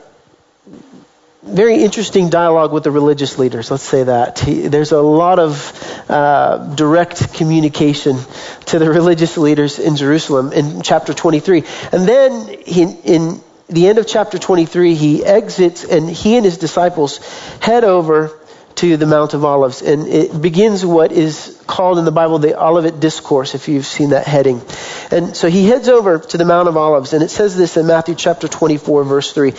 very 1.42 1.82
interesting 1.82 2.30
dialogue 2.30 2.72
with 2.72 2.84
the 2.84 2.90
religious 2.90 3.38
leaders. 3.38 3.70
Let's 3.70 3.84
say 3.84 4.02
that 4.02 4.40
he, 4.40 4.68
there's 4.68 4.92
a 4.92 5.00
lot 5.00 5.38
of 5.38 6.10
uh, 6.10 6.74
direct 6.74 7.34
communication 7.34 8.18
to 8.66 8.78
the 8.78 8.90
religious 8.90 9.36
leaders 9.38 9.78
in 9.78 9.96
Jerusalem 9.96 10.52
in 10.52 10.82
chapter 10.82 11.14
23, 11.14 11.64
and 11.92 12.08
then 12.08 12.48
he, 12.66 12.82
in 12.82 13.40
the 13.68 13.88
end 13.88 13.98
of 13.98 14.06
chapter 14.06 14.38
23, 14.38 14.94
he 14.94 15.24
exits 15.24 15.84
and 15.84 16.08
he 16.08 16.36
and 16.36 16.44
his 16.44 16.58
disciples 16.58 17.18
head 17.60 17.84
over 17.84 18.37
to 18.78 18.96
the 18.96 19.06
Mount 19.06 19.34
of 19.34 19.44
Olives. 19.44 19.82
And 19.82 20.06
it 20.06 20.40
begins 20.40 20.86
what 20.86 21.10
is 21.10 21.60
called 21.66 21.98
in 21.98 22.04
the 22.04 22.12
Bible 22.12 22.38
the 22.38 22.60
Olivet 22.60 23.00
Discourse, 23.00 23.56
if 23.56 23.68
you've 23.68 23.86
seen 23.86 24.10
that 24.10 24.24
heading. 24.24 24.62
And 25.10 25.36
so 25.36 25.48
he 25.48 25.66
heads 25.66 25.88
over 25.88 26.20
to 26.20 26.38
the 26.38 26.44
Mount 26.44 26.68
of 26.68 26.76
Olives, 26.76 27.12
and 27.12 27.24
it 27.24 27.30
says 27.30 27.56
this 27.56 27.76
in 27.76 27.88
Matthew 27.88 28.14
chapter 28.14 28.46
24, 28.46 29.02
verse 29.02 29.32
3. 29.32 29.50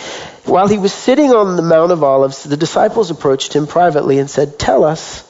While 0.44 0.68
he 0.68 0.78
was 0.78 0.94
sitting 0.94 1.32
on 1.32 1.56
the 1.56 1.62
Mount 1.62 1.92
of 1.92 2.02
Olives, 2.02 2.44
the 2.44 2.56
disciples 2.56 3.10
approached 3.10 3.54
him 3.54 3.66
privately 3.66 4.18
and 4.18 4.30
said, 4.30 4.58
Tell 4.58 4.84
us, 4.84 5.20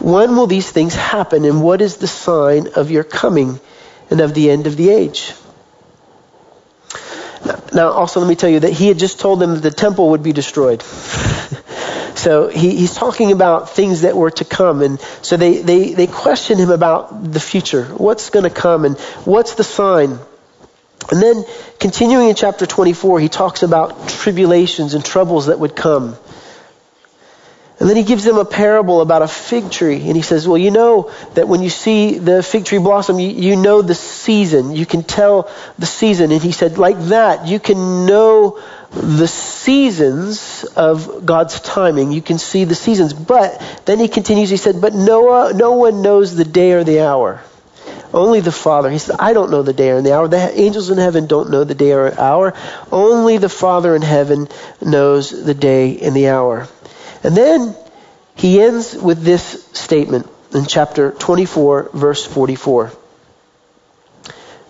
when 0.00 0.36
will 0.36 0.46
these 0.46 0.70
things 0.70 0.94
happen, 0.94 1.44
and 1.44 1.62
what 1.62 1.80
is 1.80 1.96
the 1.96 2.06
sign 2.06 2.68
of 2.76 2.92
your 2.92 3.02
coming 3.02 3.58
and 4.08 4.20
of 4.20 4.34
the 4.34 4.50
end 4.50 4.68
of 4.68 4.76
the 4.76 4.90
age? 4.90 5.32
Now, 7.72 7.90
also 7.90 8.20
let 8.20 8.28
me 8.28 8.36
tell 8.36 8.50
you 8.50 8.60
that 8.60 8.72
he 8.72 8.86
had 8.86 8.98
just 8.98 9.18
told 9.18 9.40
them 9.40 9.54
that 9.54 9.62
the 9.62 9.70
temple 9.72 10.10
would 10.10 10.22
be 10.22 10.32
destroyed. 10.32 10.84
So 12.16 12.48
he, 12.48 12.74
he's 12.76 12.94
talking 12.94 13.30
about 13.30 13.70
things 13.70 14.00
that 14.02 14.16
were 14.16 14.30
to 14.30 14.44
come. 14.44 14.82
And 14.82 15.00
so 15.22 15.36
they, 15.36 15.58
they, 15.58 15.92
they 15.92 16.06
question 16.06 16.58
him 16.58 16.70
about 16.70 17.32
the 17.32 17.40
future. 17.40 17.84
What's 17.84 18.30
going 18.30 18.44
to 18.44 18.50
come 18.50 18.84
and 18.84 18.98
what's 19.24 19.54
the 19.54 19.64
sign? 19.64 20.18
And 21.10 21.22
then 21.22 21.44
continuing 21.78 22.30
in 22.30 22.34
chapter 22.34 22.66
24, 22.66 23.20
he 23.20 23.28
talks 23.28 23.62
about 23.62 24.08
tribulations 24.08 24.94
and 24.94 25.04
troubles 25.04 25.46
that 25.46 25.58
would 25.58 25.76
come. 25.76 26.16
And 27.78 27.90
then 27.90 27.96
he 27.96 28.04
gives 28.04 28.24
them 28.24 28.38
a 28.38 28.44
parable 28.46 29.02
about 29.02 29.20
a 29.20 29.28
fig 29.28 29.70
tree. 29.70 30.00
And 30.06 30.16
he 30.16 30.22
says, 30.22 30.48
well, 30.48 30.56
you 30.56 30.70
know 30.70 31.12
that 31.34 31.46
when 31.46 31.62
you 31.62 31.68
see 31.68 32.18
the 32.18 32.42
fig 32.42 32.64
tree 32.64 32.78
blossom, 32.78 33.18
you, 33.18 33.28
you 33.28 33.54
know 33.54 33.82
the 33.82 33.94
season. 33.94 34.74
You 34.74 34.86
can 34.86 35.02
tell 35.02 35.50
the 35.78 35.84
season. 35.84 36.32
And 36.32 36.42
he 36.42 36.52
said, 36.52 36.78
like 36.78 36.98
that, 37.08 37.46
you 37.46 37.60
can 37.60 38.06
know 38.06 38.58
the 38.90 39.26
seasons 39.26 40.64
of 40.76 41.26
God's 41.26 41.60
timing. 41.60 42.12
You 42.12 42.22
can 42.22 42.38
see 42.38 42.64
the 42.64 42.74
seasons. 42.74 43.12
But 43.12 43.82
then 43.84 43.98
he 43.98 44.08
continues, 44.08 44.50
he 44.50 44.56
said, 44.56 44.80
But 44.80 44.94
Noah, 44.94 45.52
no 45.54 45.72
one 45.72 46.02
knows 46.02 46.34
the 46.34 46.44
day 46.44 46.72
or 46.72 46.84
the 46.84 47.00
hour. 47.00 47.42
Only 48.14 48.40
the 48.40 48.52
Father. 48.52 48.88
He 48.90 48.98
said, 48.98 49.16
I 49.18 49.32
don't 49.32 49.50
know 49.50 49.62
the 49.62 49.72
day 49.72 49.90
or 49.90 50.00
the 50.00 50.14
hour. 50.14 50.28
The 50.28 50.60
angels 50.60 50.90
in 50.90 50.98
heaven 50.98 51.26
don't 51.26 51.50
know 51.50 51.64
the 51.64 51.74
day 51.74 51.92
or 51.92 52.18
hour. 52.18 52.54
Only 52.90 53.38
the 53.38 53.48
Father 53.48 53.94
in 53.94 54.02
heaven 54.02 54.48
knows 54.80 55.30
the 55.30 55.54
day 55.54 55.98
and 55.98 56.14
the 56.14 56.28
hour. 56.28 56.68
And 57.22 57.36
then 57.36 57.76
he 58.36 58.60
ends 58.60 58.94
with 58.94 59.22
this 59.22 59.66
statement 59.72 60.28
in 60.54 60.66
chapter 60.66 61.10
24, 61.10 61.90
verse 61.92 62.24
44. 62.24 62.92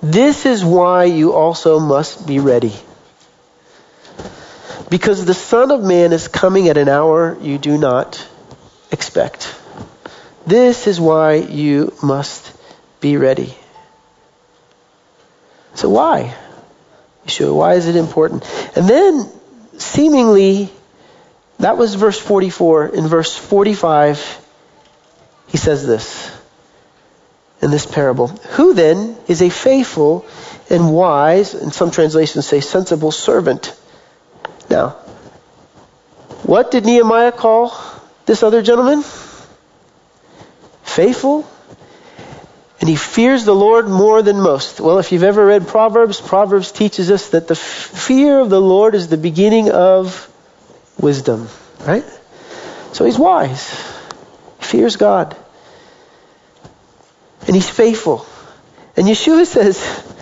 This 0.03 0.47
is 0.47 0.65
why 0.65 1.05
you 1.05 1.35
also 1.35 1.79
must 1.79 2.27
be 2.27 2.39
ready 2.39 2.75
because 4.89 5.25
the 5.25 5.35
Son 5.35 5.71
of 5.71 5.83
Man 5.83 6.13
is 6.13 6.29
coming 6.29 6.69
at 6.69 6.77
an 6.77 6.89
hour 6.89 7.37
you 7.41 7.59
do 7.59 7.79
not 7.79 8.27
expect. 8.93 9.55
This 10.47 10.87
is 10.87 11.01
why 11.01 11.35
you 11.35 11.93
must 12.03 12.53
be 13.01 13.17
ready. 13.17 13.55
So 15.75 15.89
why? 15.89 16.35
Yeshua, 17.27 17.55
why 17.55 17.75
is 17.75 17.89
it 17.89 17.97
important? 17.97 18.45
And 18.77 18.89
then, 18.89 19.29
seemingly, 19.79 20.71
that 21.59 21.77
was 21.77 21.95
verse 21.95 22.19
44. 22.19 22.89
In 22.89 23.09
verse 23.09 23.37
45, 23.37 24.45
he 25.49 25.57
says 25.57 25.87
this 25.87 26.33
in 27.61 27.71
this 27.71 27.87
parable. 27.87 28.29
Who 28.29 28.75
then 28.75 29.17
is 29.27 29.43
a 29.43 29.51
faithful 29.51 30.27
and 30.71 30.93
wise, 30.93 31.55
and 31.55 31.73
some 31.73 31.91
translations 31.91 32.47
say 32.47 32.61
sensible 32.61 33.11
servant? 33.11 33.77
Now, 34.69 34.91
what 36.43 36.71
did 36.71 36.85
Nehemiah 36.85 37.33
call 37.33 37.77
this 38.27 38.43
other 38.43 38.63
gentleman? 38.63 39.05
Faithful. 40.83 41.49
And 42.81 42.89
he 42.89 42.97
fears 42.97 43.45
the 43.45 43.55
Lord 43.55 43.89
more 43.89 44.23
than 44.23 44.41
most. 44.41 44.81
Well, 44.81 44.99
if 44.99 45.11
you've 45.11 45.25
ever 45.25 45.45
read 45.45 45.67
Proverbs, 45.67 46.21
Proverbs 46.21 46.73
teaches 46.73 47.11
us 47.11 47.31
that 47.31 47.49
the 47.49 47.57
fear 47.57 48.39
of 48.39 48.51
the 48.51 48.61
Lord 48.61 48.95
is 48.95 49.09
the 49.09 49.17
beginning 49.17 49.71
of 49.71 50.31
wisdom, 51.01 51.49
right? 51.87 52.05
So 52.93 53.05
he's 53.05 53.19
wise. 53.19 53.71
He 54.61 54.65
fears 54.65 54.97
God. 54.97 55.37
And 57.47 57.55
he's 57.55 57.69
faithful. 57.69 58.27
And 58.97 59.07
Yeshua 59.07 59.47
says, 59.47 59.79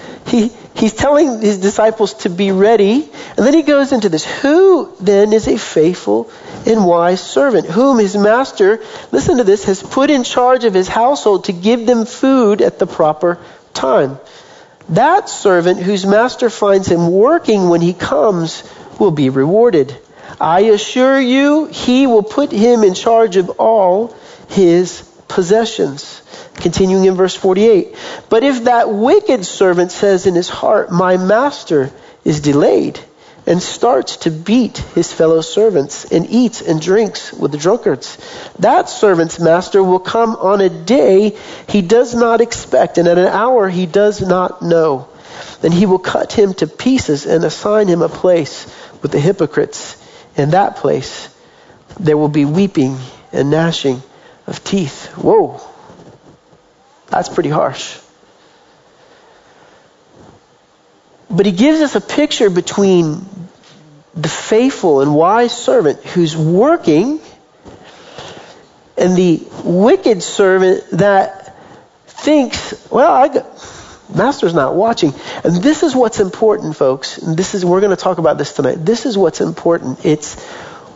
he, 0.26 0.50
he's 0.74 0.92
telling 0.92 1.40
his 1.40 1.58
disciples 1.58 2.14
to 2.14 2.30
be 2.30 2.52
ready. 2.52 3.08
And 3.36 3.46
then 3.46 3.54
he 3.54 3.62
goes 3.62 3.92
into 3.92 4.08
this. 4.08 4.24
Who 4.42 4.94
then 5.00 5.32
is 5.32 5.48
a 5.48 5.58
faithful 5.58 6.30
and 6.66 6.84
wise 6.84 7.20
servant, 7.20 7.66
whom 7.66 7.98
his 7.98 8.16
master, 8.16 8.82
listen 9.12 9.38
to 9.38 9.44
this, 9.44 9.64
has 9.64 9.82
put 9.82 10.10
in 10.10 10.24
charge 10.24 10.64
of 10.64 10.74
his 10.74 10.88
household 10.88 11.44
to 11.44 11.52
give 11.52 11.86
them 11.86 12.06
food 12.06 12.62
at 12.62 12.78
the 12.78 12.86
proper 12.86 13.38
time? 13.72 14.18
That 14.90 15.28
servant 15.28 15.80
whose 15.80 16.04
master 16.04 16.50
finds 16.50 16.88
him 16.88 17.10
working 17.10 17.68
when 17.70 17.80
he 17.80 17.94
comes 17.94 18.62
will 18.98 19.10
be 19.10 19.30
rewarded. 19.30 19.96
I 20.40 20.60
assure 20.60 21.18
you, 21.20 21.66
he 21.66 22.06
will 22.06 22.22
put 22.22 22.52
him 22.52 22.82
in 22.82 22.94
charge 22.94 23.36
of 23.36 23.50
all 23.58 24.14
his 24.48 25.02
possessions. 25.28 26.22
Continuing 26.54 27.04
in 27.04 27.14
verse 27.14 27.34
48. 27.34 27.94
But 28.28 28.44
if 28.44 28.64
that 28.64 28.90
wicked 28.90 29.44
servant 29.44 29.92
says 29.92 30.26
in 30.26 30.34
his 30.34 30.48
heart, 30.48 30.90
My 30.90 31.16
master 31.16 31.90
is 32.24 32.40
delayed, 32.40 32.98
and 33.46 33.62
starts 33.62 34.18
to 34.18 34.30
beat 34.30 34.78
his 34.78 35.12
fellow 35.12 35.42
servants, 35.42 36.06
and 36.06 36.26
eats 36.30 36.62
and 36.62 36.80
drinks 36.80 37.32
with 37.32 37.52
the 37.52 37.58
drunkards, 37.58 38.16
that 38.58 38.88
servant's 38.88 39.38
master 39.38 39.82
will 39.82 39.98
come 39.98 40.30
on 40.36 40.60
a 40.60 40.70
day 40.70 41.36
he 41.68 41.82
does 41.82 42.14
not 42.14 42.40
expect, 42.40 42.98
and 42.98 43.08
at 43.08 43.18
an 43.18 43.26
hour 43.26 43.68
he 43.68 43.86
does 43.86 44.20
not 44.20 44.62
know. 44.62 45.08
And 45.62 45.74
he 45.74 45.86
will 45.86 45.98
cut 45.98 46.32
him 46.32 46.54
to 46.54 46.66
pieces 46.66 47.26
and 47.26 47.44
assign 47.44 47.88
him 47.88 48.02
a 48.02 48.08
place 48.08 48.66
with 49.02 49.12
the 49.12 49.20
hypocrites. 49.20 50.00
In 50.36 50.50
that 50.50 50.76
place, 50.76 51.28
there 51.98 52.16
will 52.16 52.28
be 52.28 52.44
weeping 52.44 52.98
and 53.32 53.50
gnashing 53.50 54.02
of 54.46 54.62
teeth. 54.64 55.06
Whoa. 55.16 55.60
That's 57.08 57.28
pretty 57.28 57.50
harsh. 57.50 57.98
But 61.30 61.46
he 61.46 61.52
gives 61.52 61.80
us 61.80 61.94
a 61.94 62.00
picture 62.00 62.50
between 62.50 63.26
the 64.14 64.28
faithful 64.28 65.00
and 65.00 65.14
wise 65.14 65.56
servant 65.56 66.04
who's 66.04 66.36
working 66.36 67.20
and 68.96 69.16
the 69.16 69.42
wicked 69.64 70.22
servant 70.22 70.84
that 70.92 71.56
thinks, 72.06 72.88
well, 72.90 73.12
I 73.12 73.28
got, 73.28 73.44
master's 74.14 74.54
not 74.54 74.76
watching. 74.76 75.12
And 75.42 75.56
this 75.56 75.82
is 75.82 75.96
what's 75.96 76.20
important, 76.20 76.76
folks. 76.76 77.18
And 77.18 77.36
this 77.36 77.54
is 77.54 77.64
we're 77.64 77.80
going 77.80 77.90
to 77.90 78.02
talk 78.02 78.18
about 78.18 78.38
this 78.38 78.52
tonight. 78.52 78.76
This 78.76 79.04
is 79.04 79.18
what's 79.18 79.40
important. 79.40 80.04
It's 80.06 80.40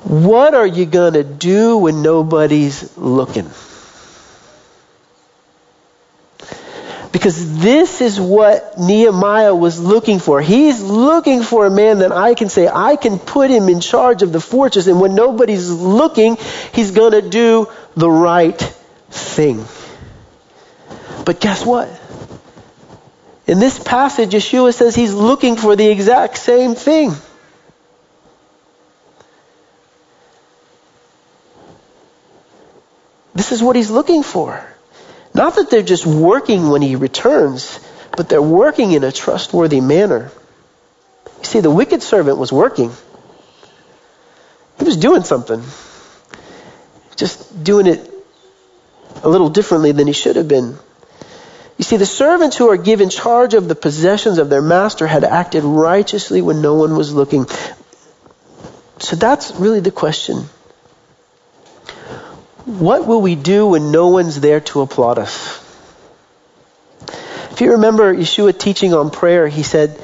what 0.04 0.54
are 0.54 0.66
you 0.66 0.86
going 0.86 1.14
to 1.14 1.24
do 1.24 1.78
when 1.78 2.02
nobody's 2.02 2.96
looking? 2.96 3.50
Because 7.18 7.58
this 7.58 8.00
is 8.00 8.20
what 8.20 8.78
Nehemiah 8.78 9.52
was 9.52 9.80
looking 9.80 10.20
for. 10.20 10.40
He's 10.40 10.80
looking 10.80 11.42
for 11.42 11.66
a 11.66 11.70
man 11.70 11.98
that 11.98 12.12
I 12.12 12.34
can 12.34 12.48
say, 12.48 12.68
I 12.72 12.94
can 12.94 13.18
put 13.18 13.50
him 13.50 13.68
in 13.68 13.80
charge 13.80 14.22
of 14.22 14.30
the 14.30 14.38
fortress, 14.38 14.86
and 14.86 15.00
when 15.00 15.16
nobody's 15.16 15.68
looking, 15.68 16.36
he's 16.72 16.92
going 16.92 17.10
to 17.10 17.28
do 17.28 17.66
the 17.96 18.08
right 18.08 18.56
thing. 19.10 19.64
But 21.24 21.40
guess 21.40 21.66
what? 21.66 21.88
In 23.48 23.58
this 23.58 23.80
passage, 23.80 24.30
Yeshua 24.30 24.72
says 24.72 24.94
he's 24.94 25.12
looking 25.12 25.56
for 25.56 25.74
the 25.74 25.88
exact 25.88 26.38
same 26.38 26.76
thing. 26.76 27.16
This 33.34 33.50
is 33.50 33.60
what 33.60 33.74
he's 33.74 33.90
looking 33.90 34.22
for. 34.22 34.64
Not 35.34 35.56
that 35.56 35.70
they're 35.70 35.82
just 35.82 36.06
working 36.06 36.68
when 36.70 36.82
he 36.82 36.96
returns, 36.96 37.78
but 38.16 38.28
they're 38.28 38.42
working 38.42 38.92
in 38.92 39.04
a 39.04 39.12
trustworthy 39.12 39.80
manner. 39.80 40.30
You 41.38 41.44
see, 41.44 41.60
the 41.60 41.70
wicked 41.70 42.02
servant 42.02 42.38
was 42.38 42.52
working. 42.52 42.90
He 44.78 44.84
was 44.84 44.96
doing 44.96 45.22
something. 45.22 45.62
Just 47.16 47.62
doing 47.62 47.86
it 47.86 48.10
a 49.22 49.28
little 49.28 49.50
differently 49.50 49.92
than 49.92 50.06
he 50.06 50.12
should 50.12 50.36
have 50.36 50.48
been. 50.48 50.76
You 51.76 51.84
see, 51.84 51.96
the 51.96 52.06
servants 52.06 52.56
who 52.56 52.70
are 52.70 52.76
given 52.76 53.08
charge 53.08 53.54
of 53.54 53.68
the 53.68 53.74
possessions 53.76 54.38
of 54.38 54.50
their 54.50 54.62
master 54.62 55.06
had 55.06 55.22
acted 55.22 55.62
righteously 55.62 56.42
when 56.42 56.60
no 56.60 56.74
one 56.74 56.96
was 56.96 57.14
looking. 57.14 57.46
So 58.98 59.14
that's 59.14 59.52
really 59.52 59.80
the 59.80 59.92
question. 59.92 60.48
What 62.68 63.06
will 63.06 63.22
we 63.22 63.34
do 63.34 63.68
when 63.68 63.92
no 63.92 64.08
one's 64.08 64.38
there 64.40 64.60
to 64.60 64.82
applaud 64.82 65.18
us? 65.18 65.64
If 67.50 67.62
you 67.62 67.72
remember 67.72 68.14
Yeshua 68.14 68.58
teaching 68.58 68.92
on 68.92 69.10
prayer, 69.10 69.48
he 69.48 69.62
said, 69.62 69.98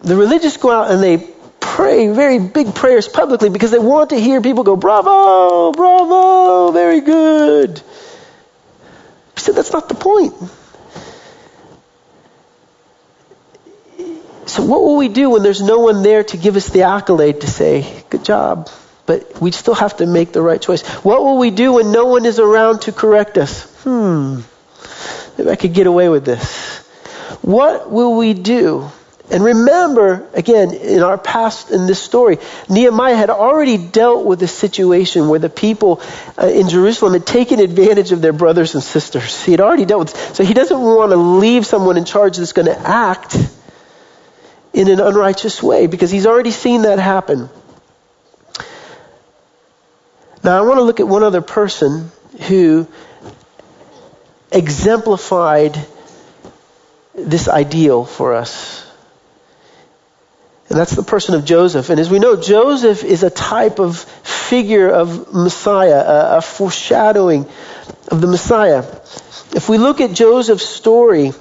the 0.00 0.16
religious 0.16 0.56
go 0.56 0.72
out 0.72 0.90
and 0.90 1.00
they 1.00 1.18
pray 1.60 2.08
very 2.08 2.40
big 2.40 2.74
prayers 2.74 3.06
publicly 3.06 3.48
because 3.48 3.70
they 3.70 3.78
want 3.78 4.10
to 4.10 4.18
hear 4.18 4.40
people 4.40 4.64
go, 4.64 4.74
bravo, 4.74 5.70
bravo, 5.70 6.72
very 6.72 7.00
good. 7.00 7.78
He 9.36 9.40
said, 9.40 9.54
that's 9.54 9.72
not 9.72 9.88
the 9.88 9.94
point. 9.94 10.34
So 14.46 14.64
what 14.64 14.82
will 14.82 14.96
we 14.96 15.08
do 15.08 15.30
when 15.30 15.44
there's 15.44 15.62
no 15.62 15.78
one 15.78 16.02
there 16.02 16.24
to 16.24 16.36
give 16.36 16.56
us 16.56 16.70
the 16.70 16.82
accolade 16.82 17.42
to 17.42 17.46
say, 17.46 18.02
good 18.10 18.24
job? 18.24 18.68
But 19.06 19.40
we 19.40 19.52
still 19.52 19.74
have 19.74 19.96
to 19.98 20.06
make 20.06 20.32
the 20.32 20.42
right 20.42 20.60
choice. 20.60 20.86
What 21.04 21.22
will 21.22 21.38
we 21.38 21.50
do 21.50 21.74
when 21.74 21.92
no 21.92 22.06
one 22.06 22.26
is 22.26 22.38
around 22.38 22.82
to 22.82 22.92
correct 22.92 23.38
us? 23.38 23.64
Hmm, 23.84 24.40
maybe 25.38 25.50
I 25.50 25.56
could 25.56 25.72
get 25.72 25.86
away 25.86 26.08
with 26.08 26.24
this. 26.24 26.78
What 27.42 27.90
will 27.90 28.16
we 28.16 28.34
do 28.34 28.90
and 29.28 29.42
remember, 29.42 30.28
again, 30.34 30.72
in 30.72 31.02
our 31.02 31.18
past, 31.18 31.72
in 31.72 31.86
this 31.86 32.00
story, 32.00 32.38
Nehemiah 32.68 33.16
had 33.16 33.28
already 33.28 33.76
dealt 33.76 34.24
with 34.24 34.40
a 34.42 34.46
situation 34.46 35.28
where 35.28 35.40
the 35.40 35.48
people 35.48 36.00
uh, 36.40 36.46
in 36.46 36.68
Jerusalem 36.68 37.14
had 37.14 37.26
taken 37.26 37.58
advantage 37.58 38.12
of 38.12 38.22
their 38.22 38.32
brothers 38.32 38.74
and 38.74 38.84
sisters. 38.84 39.44
He 39.44 39.50
had 39.50 39.60
already 39.60 39.84
dealt 39.84 40.12
with, 40.14 40.36
so 40.36 40.44
he 40.44 40.54
doesn't 40.54 40.80
want 40.80 41.10
to 41.10 41.16
leave 41.16 41.66
someone 41.66 41.96
in 41.96 42.04
charge 42.04 42.36
that's 42.36 42.52
going 42.52 42.66
to 42.66 42.78
act 42.78 43.36
in 44.72 44.88
an 44.88 45.00
unrighteous 45.00 45.60
way 45.60 45.88
because 45.88 46.12
he's 46.12 46.26
already 46.26 46.52
seen 46.52 46.82
that 46.82 47.00
happen. 47.00 47.48
Now, 50.46 50.58
I 50.58 50.60
want 50.60 50.78
to 50.78 50.84
look 50.84 51.00
at 51.00 51.08
one 51.08 51.24
other 51.24 51.40
person 51.40 52.12
who 52.46 52.86
exemplified 54.52 55.76
this 57.16 57.48
ideal 57.48 58.04
for 58.04 58.32
us. 58.32 58.88
And 60.68 60.78
that's 60.78 60.92
the 60.94 61.02
person 61.02 61.34
of 61.34 61.44
Joseph. 61.44 61.90
And 61.90 61.98
as 61.98 62.08
we 62.10 62.20
know, 62.20 62.36
Joseph 62.40 63.02
is 63.02 63.24
a 63.24 63.30
type 63.30 63.80
of 63.80 63.98
figure 63.98 64.88
of 64.88 65.34
Messiah, 65.34 65.98
a, 65.98 66.36
a 66.36 66.40
foreshadowing 66.40 67.48
of 68.12 68.20
the 68.20 68.28
Messiah. 68.28 68.84
If 69.52 69.68
we 69.68 69.78
look 69.78 70.00
at 70.00 70.12
Joseph's 70.12 70.68
story, 70.68 71.32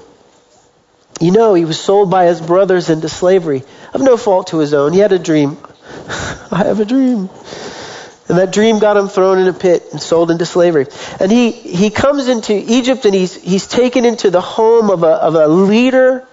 you 1.21 1.31
know 1.31 1.53
he 1.53 1.65
was 1.65 1.79
sold 1.79 2.09
by 2.09 2.25
his 2.25 2.41
brothers 2.41 2.89
into 2.89 3.07
slavery 3.07 3.62
of 3.93 4.01
no 4.01 4.17
fault 4.17 4.47
to 4.47 4.57
his 4.57 4.74
own. 4.74 4.93
He 4.93 5.00
had 5.00 5.12
a 5.12 5.19
dream. 5.19 5.57
I 6.51 6.63
have 6.65 6.79
a 6.79 6.85
dream. 6.85 7.29
And 8.27 8.39
that 8.39 8.51
dream 8.51 8.79
got 8.79 8.98
him 8.98 9.08
thrown 9.08 9.38
in 9.38 9.48
a 9.48 9.53
pit 9.53 9.84
and 9.91 10.01
sold 10.01 10.32
into 10.32 10.46
slavery. 10.46 10.88
And 11.20 11.32
he, 11.32 11.51
he 11.51 11.89
comes 11.91 12.27
into 12.27 12.53
Egypt 12.53 13.05
and 13.05 13.13
he's, 13.13 13.36
he's 13.36 13.67
taken 13.67 14.03
into 14.03 14.32
the 14.32 14.41
home 14.41 14.89
of 14.89 15.03
a, 15.03 15.08
of 15.08 15.36
a 15.36 15.48
leader 15.48 16.27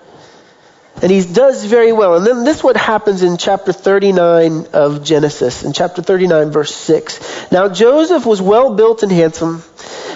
and 1.02 1.10
he 1.10 1.24
does 1.24 1.64
very 1.64 1.92
well. 1.92 2.14
And 2.14 2.24
then 2.24 2.44
this 2.44 2.58
is 2.58 2.64
what 2.64 2.76
happens 2.76 3.22
in 3.22 3.36
chapter 3.36 3.72
39 3.72 4.66
of 4.72 5.02
Genesis, 5.02 5.64
in 5.64 5.72
chapter 5.72 6.00
39, 6.00 6.50
verse 6.50 6.74
6. 6.74 7.50
Now 7.50 7.68
Joseph 7.68 8.24
was 8.24 8.40
well 8.40 8.74
built 8.74 9.02
and 9.02 9.10
handsome. 9.10 9.64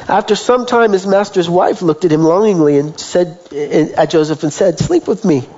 After 0.09 0.37
some 0.37 0.67
time, 0.67 0.93
his 0.93 1.05
master's 1.05 1.51
wife 1.51 1.83
looked 1.83 2.05
at 2.05 2.13
him 2.13 2.23
longingly 2.23 2.79
and 2.79 2.99
said 2.99 3.39
at 3.53 4.11
Joseph 4.11 4.45
and 4.45 4.53
said, 4.53 4.79
Sleep 4.79 5.09
with 5.09 5.25
me. 5.25 5.49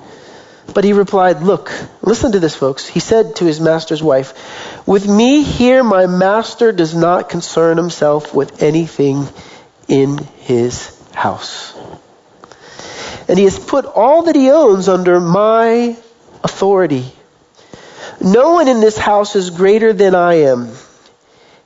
But 0.74 0.84
he 0.84 0.92
replied, 0.92 1.42
Look, 1.42 1.72
listen 2.02 2.32
to 2.32 2.40
this, 2.40 2.54
folks. 2.54 2.86
He 2.86 3.00
said 3.00 3.36
to 3.36 3.44
his 3.44 3.60
master's 3.60 4.02
wife, 4.02 4.86
With 4.86 5.08
me 5.08 5.42
here, 5.42 5.82
my 5.82 6.06
master 6.06 6.72
does 6.72 6.94
not 6.94 7.28
concern 7.28 7.76
himself 7.76 8.34
with 8.34 8.62
anything 8.62 9.26
in 9.88 10.18
his 10.18 10.94
house 11.14 11.74
and 13.28 13.36
he 13.38 13.44
has 13.44 13.58
put 13.58 13.84
all 13.84 14.22
that 14.22 14.34
he 14.34 14.50
owns 14.50 14.88
under 14.88 15.20
my 15.20 15.96
authority. 16.42 17.12
No 18.20 18.54
one 18.54 18.68
in 18.68 18.80
this 18.80 18.96
house 18.96 19.36
is 19.36 19.50
greater 19.50 19.92
than 19.92 20.14
I 20.14 20.34
am. 20.50 20.72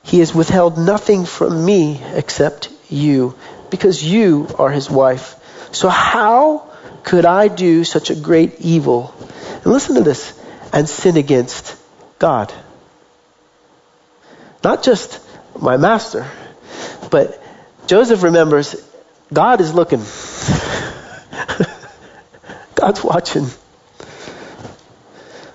He 0.03 0.19
has 0.19 0.35
withheld 0.35 0.77
nothing 0.77 1.23
from 1.25 1.65
me 1.65 2.01
except 2.13 2.69
you, 2.89 3.35
because 3.69 4.03
you 4.03 4.49
are 4.59 4.69
his 4.69 4.91
wife. 4.91 5.35
So 5.71 5.87
how 5.87 6.69
could 7.03 7.25
I 7.25 7.47
do 7.47 7.83
such 7.83 8.09
a 8.09 8.15
great 8.15 8.61
evil? 8.61 9.13
And 9.63 9.65
listen 9.65 9.95
to 9.95 10.01
this, 10.01 10.39
and 10.71 10.87
sin 10.89 11.17
against 11.17 11.75
God. 12.19 12.53
Not 14.63 14.83
just 14.83 15.19
my 15.59 15.77
master, 15.77 16.25
but 17.11 17.41
Joseph 17.87 18.23
remembers 18.23 18.75
God 19.31 19.61
is 19.61 19.73
looking. 19.73 19.99
God's 22.75 23.03
watching. 23.03 23.47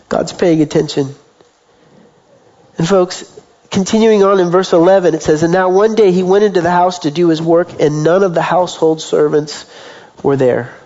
God's 0.08 0.32
paying 0.32 0.62
attention. 0.62 1.14
And 2.76 2.88
folks, 2.88 3.24
continuing 3.70 4.22
on 4.22 4.40
in 4.40 4.50
verse 4.50 4.72
11, 4.72 5.14
it 5.14 5.22
says, 5.22 5.42
And 5.42 5.52
now 5.52 5.68
one 5.70 5.94
day 5.94 6.12
he 6.12 6.22
went 6.22 6.44
into 6.44 6.60
the 6.60 6.70
house 6.70 7.00
to 7.00 7.10
do 7.10 7.28
his 7.28 7.42
work, 7.42 7.80
and 7.80 8.04
none 8.04 8.22
of 8.22 8.34
the 8.34 8.42
household 8.42 9.00
servants 9.00 9.70
were 10.22 10.36
there. 10.36 10.77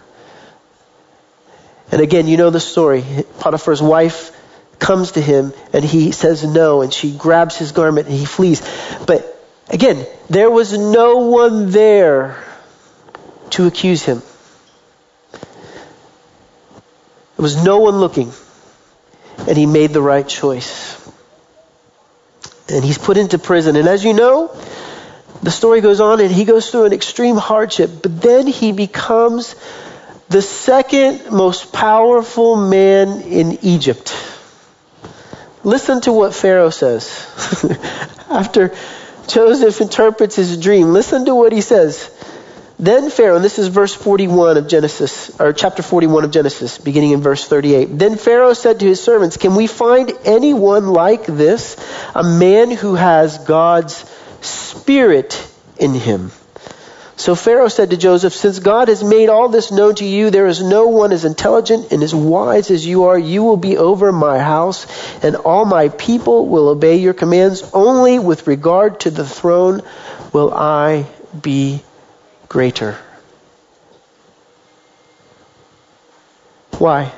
And 1.92 2.00
again, 2.00 2.26
you 2.26 2.38
know 2.38 2.50
the 2.50 2.59
story. 2.59 3.05
Potiphar's 3.38 3.83
wife 3.83 4.37
comes 4.78 5.12
to 5.12 5.20
him, 5.20 5.52
and 5.72 5.85
he 5.85 6.11
says 6.11 6.42
no, 6.42 6.81
and 6.81 6.92
she 6.92 7.16
grabs 7.16 7.57
his 7.57 7.72
garment, 7.72 8.09
and 8.09 8.16
he 8.16 8.24
flees. 8.24 8.62
But 9.07 9.38
again, 9.68 10.07
there 10.28 10.50
was 10.50 10.76
no 10.76 11.18
one 11.18 11.70
there 11.70 12.42
to 13.50 13.66
accuse 13.66 14.02
him. 14.02 14.22
There 17.37 17.42
was 17.42 17.62
no 17.62 17.78
one 17.78 17.96
looking. 17.96 18.33
And 19.38 19.57
he 19.57 19.66
made 19.66 19.92
the 19.92 20.02
right 20.02 20.26
choice. 20.26 20.98
And 22.68 22.85
he's 22.85 22.98
put 22.98 23.16
into 23.16 23.38
prison. 23.38 23.76
And 23.76 23.88
as 23.88 24.05
you 24.05 24.14
know, 24.14 24.57
the 25.42 25.50
story 25.50 25.81
goes 25.81 26.00
on 26.00 26.20
and 26.20 26.31
he 26.31 26.44
goes 26.44 26.70
through 26.70 26.85
an 26.85 26.92
extreme 26.92 27.37
hardship. 27.37 27.90
But 28.02 28.22
then 28.22 28.46
he 28.46 28.72
becomes 28.72 29.57
the 30.33 30.42
second 30.42 31.31
most 31.31 31.73
powerful 31.73 32.57
man 32.57 33.21
in 33.21 33.59
Egypt. 33.62 34.16
Listen 35.62 36.01
to 36.03 36.12
what 36.12 36.35
Pharaoh 36.35 36.71
says. 36.71 37.07
After 38.31 38.75
Joseph 39.29 39.81
interprets 39.81 40.37
his 40.37 40.59
dream, 40.59 40.92
listen 40.92 41.27
to 41.27 41.35
what 41.35 41.53
he 41.53 41.61
says. 41.61 42.11
Then 42.79 43.11
Pharaoh, 43.11 43.37
and 43.37 43.45
this 43.45 43.61
is 43.61 43.68
verse 43.68 43.95
41 43.95 44.57
of 44.57 44.66
Genesis, 44.66 45.38
or 45.38 45.53
chapter 45.53 45.83
41 45.83 46.25
of 46.25 46.31
Genesis, 46.33 46.79
beginning 46.79 47.12
in 47.12 47.21
verse 47.21 47.47
38. 47.47 47.97
Then 47.97 48.16
Pharaoh 48.16 48.55
said 48.55 48.81
to 48.81 48.87
his 48.87 49.01
servants, 49.01 49.37
Can 49.37 49.55
we 49.55 49.68
find 49.68 50.12
anyone 50.25 50.88
like 50.88 51.27
this, 51.27 51.77
a 52.14 52.25
man 52.25 52.73
who 52.73 52.95
has 52.97 53.38
God's 53.38 53.95
spirit 54.40 55.49
in 55.79 55.95
him? 55.95 56.33
So 57.22 57.37
Pharaoh 57.37 57.68
said 57.68 57.90
to 57.90 57.96
Joseph, 57.96 58.32
Since 58.32 58.58
God 58.58 58.88
has 58.88 59.04
made 59.04 59.28
all 59.28 59.48
this 59.48 59.70
known 59.70 59.94
to 59.94 60.04
you, 60.04 60.30
there 60.30 60.48
is 60.48 60.61
no 60.61 60.88
one 60.88 61.12
as 61.12 61.24
intelligent 61.24 61.92
and 61.92 62.02
as 62.02 62.12
wise 62.12 62.68
as 62.72 62.85
you 62.85 63.04
are. 63.04 63.16
You 63.16 63.44
will 63.44 63.56
be 63.56 63.78
over 63.78 64.11
my 64.11 64.40
house, 64.40 64.88
and 65.22 65.37
all 65.37 65.64
my 65.64 65.88
people 65.88 66.48
will 66.48 66.68
obey 66.68 66.96
your 66.96 67.14
commands. 67.14 67.62
Only 67.72 68.18
with 68.18 68.48
regard 68.48 68.98
to 69.02 69.11
the 69.12 69.24
throne 69.24 69.82
will 70.32 70.52
I 70.52 71.06
be 71.40 71.85
greater. 72.48 72.98
Why? 76.78 77.12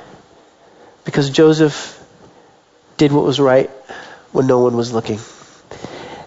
Because 1.03 1.31
Joseph 1.31 1.99
did 2.97 3.11
what 3.11 3.23
was 3.25 3.39
right 3.39 3.71
when 4.31 4.45
no 4.45 4.59
one 4.59 4.77
was 4.77 4.93
looking. 4.93 5.17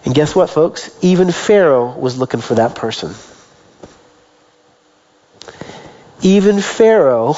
And 0.03 0.13
guess 0.13 0.35
what, 0.35 0.49
folks? 0.49 0.91
Even 1.01 1.31
Pharaoh 1.31 1.97
was 1.97 2.17
looking 2.17 2.41
for 2.41 2.55
that 2.55 2.75
person. 2.75 3.15
Even 6.21 6.59
Pharaoh 6.59 7.35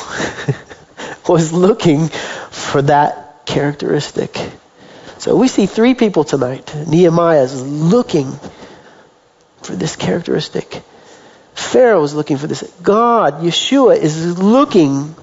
was 1.30 1.54
looking 1.54 2.08
for 2.08 2.82
that 2.84 3.46
characteristic. 3.46 4.38
So 5.17 5.36
we 5.36 5.48
see 5.48 5.67
three 5.67 5.94
people 5.94 6.24
tonight. 6.24 6.74
Nehemiah 6.88 7.44
is 7.44 7.62
looking 7.62 8.32
for 9.62 9.76
this 9.76 9.96
characteristic. 9.96 10.82
Pharaoh 11.54 12.04
is 12.04 12.15
looking 12.15 12.38
for 12.38 12.48
this. 12.48 12.63
God, 12.82 13.41
Yeshua, 13.41 13.98
is 13.98 14.39
looking 14.39 15.15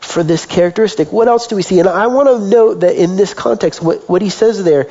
for 0.00 0.22
this 0.22 0.46
characteristic. 0.46 1.12
What 1.12 1.28
else 1.28 1.46
do 1.46 1.56
we 1.56 1.62
see? 1.62 1.78
And 1.78 1.88
I 1.88 2.08
want 2.08 2.28
to 2.28 2.48
note 2.48 2.80
that 2.80 2.96
in 2.96 3.16
this 3.16 3.34
context, 3.34 3.82
what, 3.82 4.08
what 4.08 4.22
he 4.22 4.30
says 4.30 4.64
there, 4.64 4.90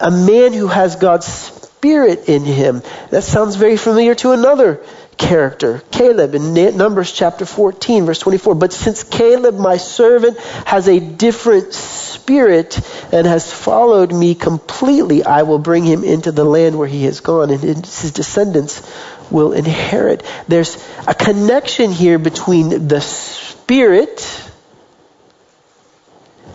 a 0.00 0.10
man 0.10 0.52
who 0.52 0.68
has 0.68 0.96
God's 0.96 1.26
Spirit 1.26 2.28
in 2.28 2.44
him. 2.44 2.82
That 3.10 3.24
sounds 3.24 3.56
very 3.56 3.76
familiar 3.76 4.14
to 4.16 4.32
another 4.32 4.84
character, 5.18 5.82
Caleb, 5.90 6.34
in 6.34 6.54
Numbers 6.76 7.12
chapter 7.12 7.44
14, 7.44 8.06
verse 8.06 8.20
24. 8.20 8.54
But 8.54 8.72
since 8.72 9.02
Caleb, 9.02 9.56
my 9.56 9.76
servant, 9.76 10.38
has 10.64 10.88
a 10.88 11.00
different 11.00 11.74
spirit 11.74 12.80
and 13.12 13.26
has 13.26 13.52
followed 13.52 14.12
me 14.12 14.34
completely, 14.34 15.24
I 15.24 15.42
will 15.42 15.58
bring 15.58 15.84
him 15.84 16.04
into 16.04 16.32
the 16.32 16.44
land 16.44 16.78
where 16.78 16.88
he 16.88 17.04
has 17.04 17.20
gone, 17.20 17.50
and 17.50 17.60
his 17.60 18.12
descendants 18.12 18.82
will 19.30 19.52
inherit. 19.52 20.24
There's 20.46 20.82
a 21.06 21.14
connection 21.14 21.90
here 21.92 22.18
between 22.18 22.88
the 22.88 23.00
spirit 23.00 24.50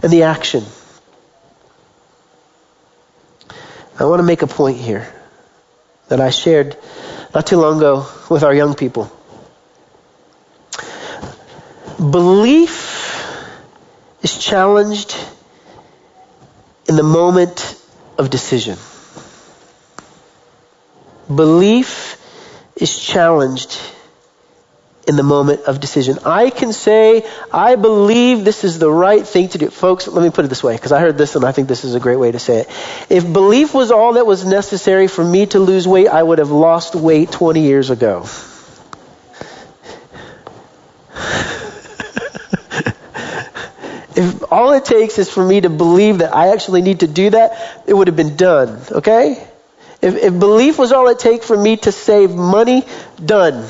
and 0.02 0.12
the 0.12 0.23
action. 0.23 0.63
I 3.99 4.06
want 4.06 4.19
to 4.19 4.23
make 4.23 4.41
a 4.41 4.47
point 4.47 4.78
here 4.78 5.13
that 6.08 6.19
I 6.19 6.32
shared 6.32 6.78
not 7.34 7.48
too 7.48 7.58
long 7.58 7.78
ago 7.78 8.08
with 8.30 8.43
our 8.43 8.54
young 8.54 8.76
people. 8.76 9.12
Belief 11.98 12.93
is 14.22 14.38
challenged 14.38 15.15
in 16.88 16.96
the 16.96 17.04
moment 17.04 17.80
of 18.17 18.30
decision. 18.30 18.78
Belief 21.34 22.17
is 22.76 23.00
challenged 23.00 23.80
in 25.06 25.18
the 25.18 25.24
moment 25.24 25.62
of 25.63 25.80
decision. 25.80 26.18
I 26.26 26.50
can 26.50 26.72
say, 26.72 27.28
I 27.52 27.76
believe 27.76 28.46
this 28.46 28.63
is 28.63 28.80
the 28.80 28.89
right 28.89 29.28
thing 29.28 29.50
to 29.50 29.58
do. 29.58 29.70
Folks, 29.70 30.08
let 30.08 30.24
me 30.24 30.30
put 30.30 30.46
it 30.46 30.48
this 30.48 30.63
way, 30.63 30.76
because 30.76 30.94
I 30.94 31.02
heard 31.02 31.18
this 31.18 31.36
and 31.36 31.44
I 31.44 31.52
think 31.52 31.68
this 31.68 31.84
is 31.84 31.94
a 31.96 32.00
great 32.00 32.16
way 32.16 32.32
to 32.32 32.39
say 32.39 32.62
it. 32.62 32.70
If 33.10 33.32
belief 33.32 33.74
was 33.74 33.92
all 33.92 34.13
that 34.13 34.26
was 34.26 34.46
necessary 34.46 35.08
for 35.08 35.24
me 35.24 35.46
to 35.48 35.60
lose 35.60 35.86
weight, 35.88 36.08
I 36.08 36.24
would 36.24 36.39
have 36.39 36.52
lost 36.52 36.96
weight 36.96 37.32
20 37.32 37.62
years 37.62 37.89
ago. 37.89 38.22
if 44.16 44.52
all 44.52 44.72
it 44.72 44.86
takes 44.86 45.20
is 45.20 45.30
for 45.30 45.46
me 45.46 45.60
to 45.62 45.70
believe 45.70 46.20
that 46.20 46.34
I 46.34 46.54
actually 46.54 46.82
need 46.82 47.02
to 47.02 47.08
do 47.08 47.30
that, 47.32 47.84
it 47.86 47.94
would 47.94 48.08
have 48.08 48.16
been 48.16 48.38
done, 48.38 48.82
okay? 48.89 49.46
If, 50.02 50.16
if 50.16 50.39
belief 50.39 50.80
was 50.80 50.94
all 50.94 51.10
it 51.10 51.20
takes 51.20 51.46
for 51.46 51.58
me 51.58 51.76
to 51.78 51.92
save 51.92 52.32
money, 52.32 52.86
done. 53.24 53.68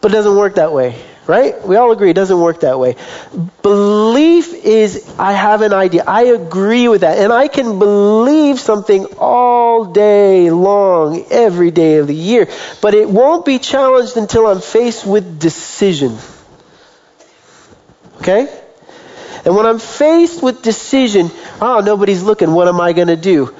But 0.00 0.12
it 0.12 0.14
doesn't 0.14 0.36
work 0.36 0.54
that 0.56 0.72
way, 0.72 0.94
right? 1.26 1.66
We 1.66 1.76
all 1.76 1.90
agree 1.90 2.10
it 2.10 2.14
doesn't 2.14 2.40
work 2.40 2.60
that 2.60 2.78
way. 2.78 2.94
Belief 3.62 4.54
is, 4.54 5.12
I 5.18 5.32
have 5.32 5.62
an 5.62 5.72
idea. 5.72 6.04
I 6.06 6.26
agree 6.26 6.86
with 6.86 7.00
that. 7.00 7.18
And 7.18 7.32
I 7.32 7.48
can 7.48 7.80
believe 7.80 8.60
something 8.60 9.06
all 9.18 9.86
day 9.86 10.50
long, 10.50 11.26
every 11.30 11.72
day 11.72 11.96
of 11.96 12.06
the 12.06 12.14
year. 12.14 12.48
But 12.80 12.94
it 12.94 13.08
won't 13.08 13.44
be 13.44 13.58
challenged 13.58 14.16
until 14.16 14.46
I'm 14.46 14.60
faced 14.60 15.04
with 15.04 15.40
decision. 15.40 16.16
Okay? 18.18 18.48
And 19.44 19.56
when 19.56 19.66
I'm 19.66 19.78
faced 19.78 20.42
with 20.42 20.62
decision, 20.62 21.30
oh, 21.60 21.80
nobody's 21.84 22.22
looking, 22.22 22.52
what 22.52 22.68
am 22.68 22.80
I 22.80 22.92
going 22.92 23.08
to 23.08 23.16
do? 23.16 23.54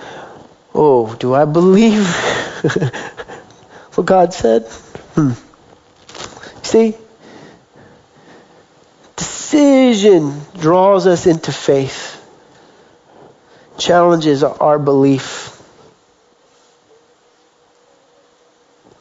Oh, 0.75 1.15
do 1.15 1.35
I 1.35 1.47
believe 1.47 2.07
what 3.95 4.07
God 4.07 4.33
said? 4.33 4.65
Hmm. 5.15 5.33
See? 6.69 6.95
Decision 9.17 10.43
draws 10.59 11.07
us 11.07 11.27
into 11.27 11.51
faith, 11.51 12.23
challenges 13.79 14.45
our 14.45 14.79
belief. 14.79 15.57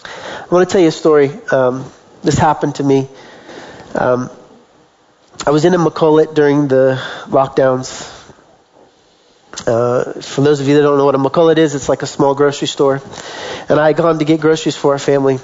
I 0.06 0.46
want 0.50 0.70
to 0.70 0.72
tell 0.72 0.80
you 0.80 0.88
a 0.88 0.94
story. 0.94 1.30
Um, 1.52 1.84
this 2.24 2.38
happened 2.38 2.76
to 2.76 2.84
me. 2.86 3.10
Um, 3.94 4.30
I 5.46 5.50
was 5.50 5.66
in 5.66 5.74
a 5.74 5.78
makolet 5.78 6.34
during 6.34 6.70
the 6.70 7.04
lockdowns. 7.26 8.08
Uh, 9.68 10.22
for 10.22 10.40
those 10.40 10.62
of 10.62 10.70
you 10.70 10.76
that 10.76 10.84
don't 10.84 10.98
know 10.98 11.04
what 11.04 11.16
a 11.16 11.18
makolet 11.18 11.58
is, 11.58 11.76
it's 11.76 11.90
like 11.90 12.02
a 12.02 12.08
small 12.08 12.34
grocery 12.34 12.70
store. 12.70 13.02
And 13.68 13.78
I 13.78 13.88
had 13.88 13.98
gone 13.98 14.20
to 14.20 14.26
get 14.26 14.40
groceries 14.40 14.78
for 14.78 14.94
our 14.94 15.00
family. 15.00 15.40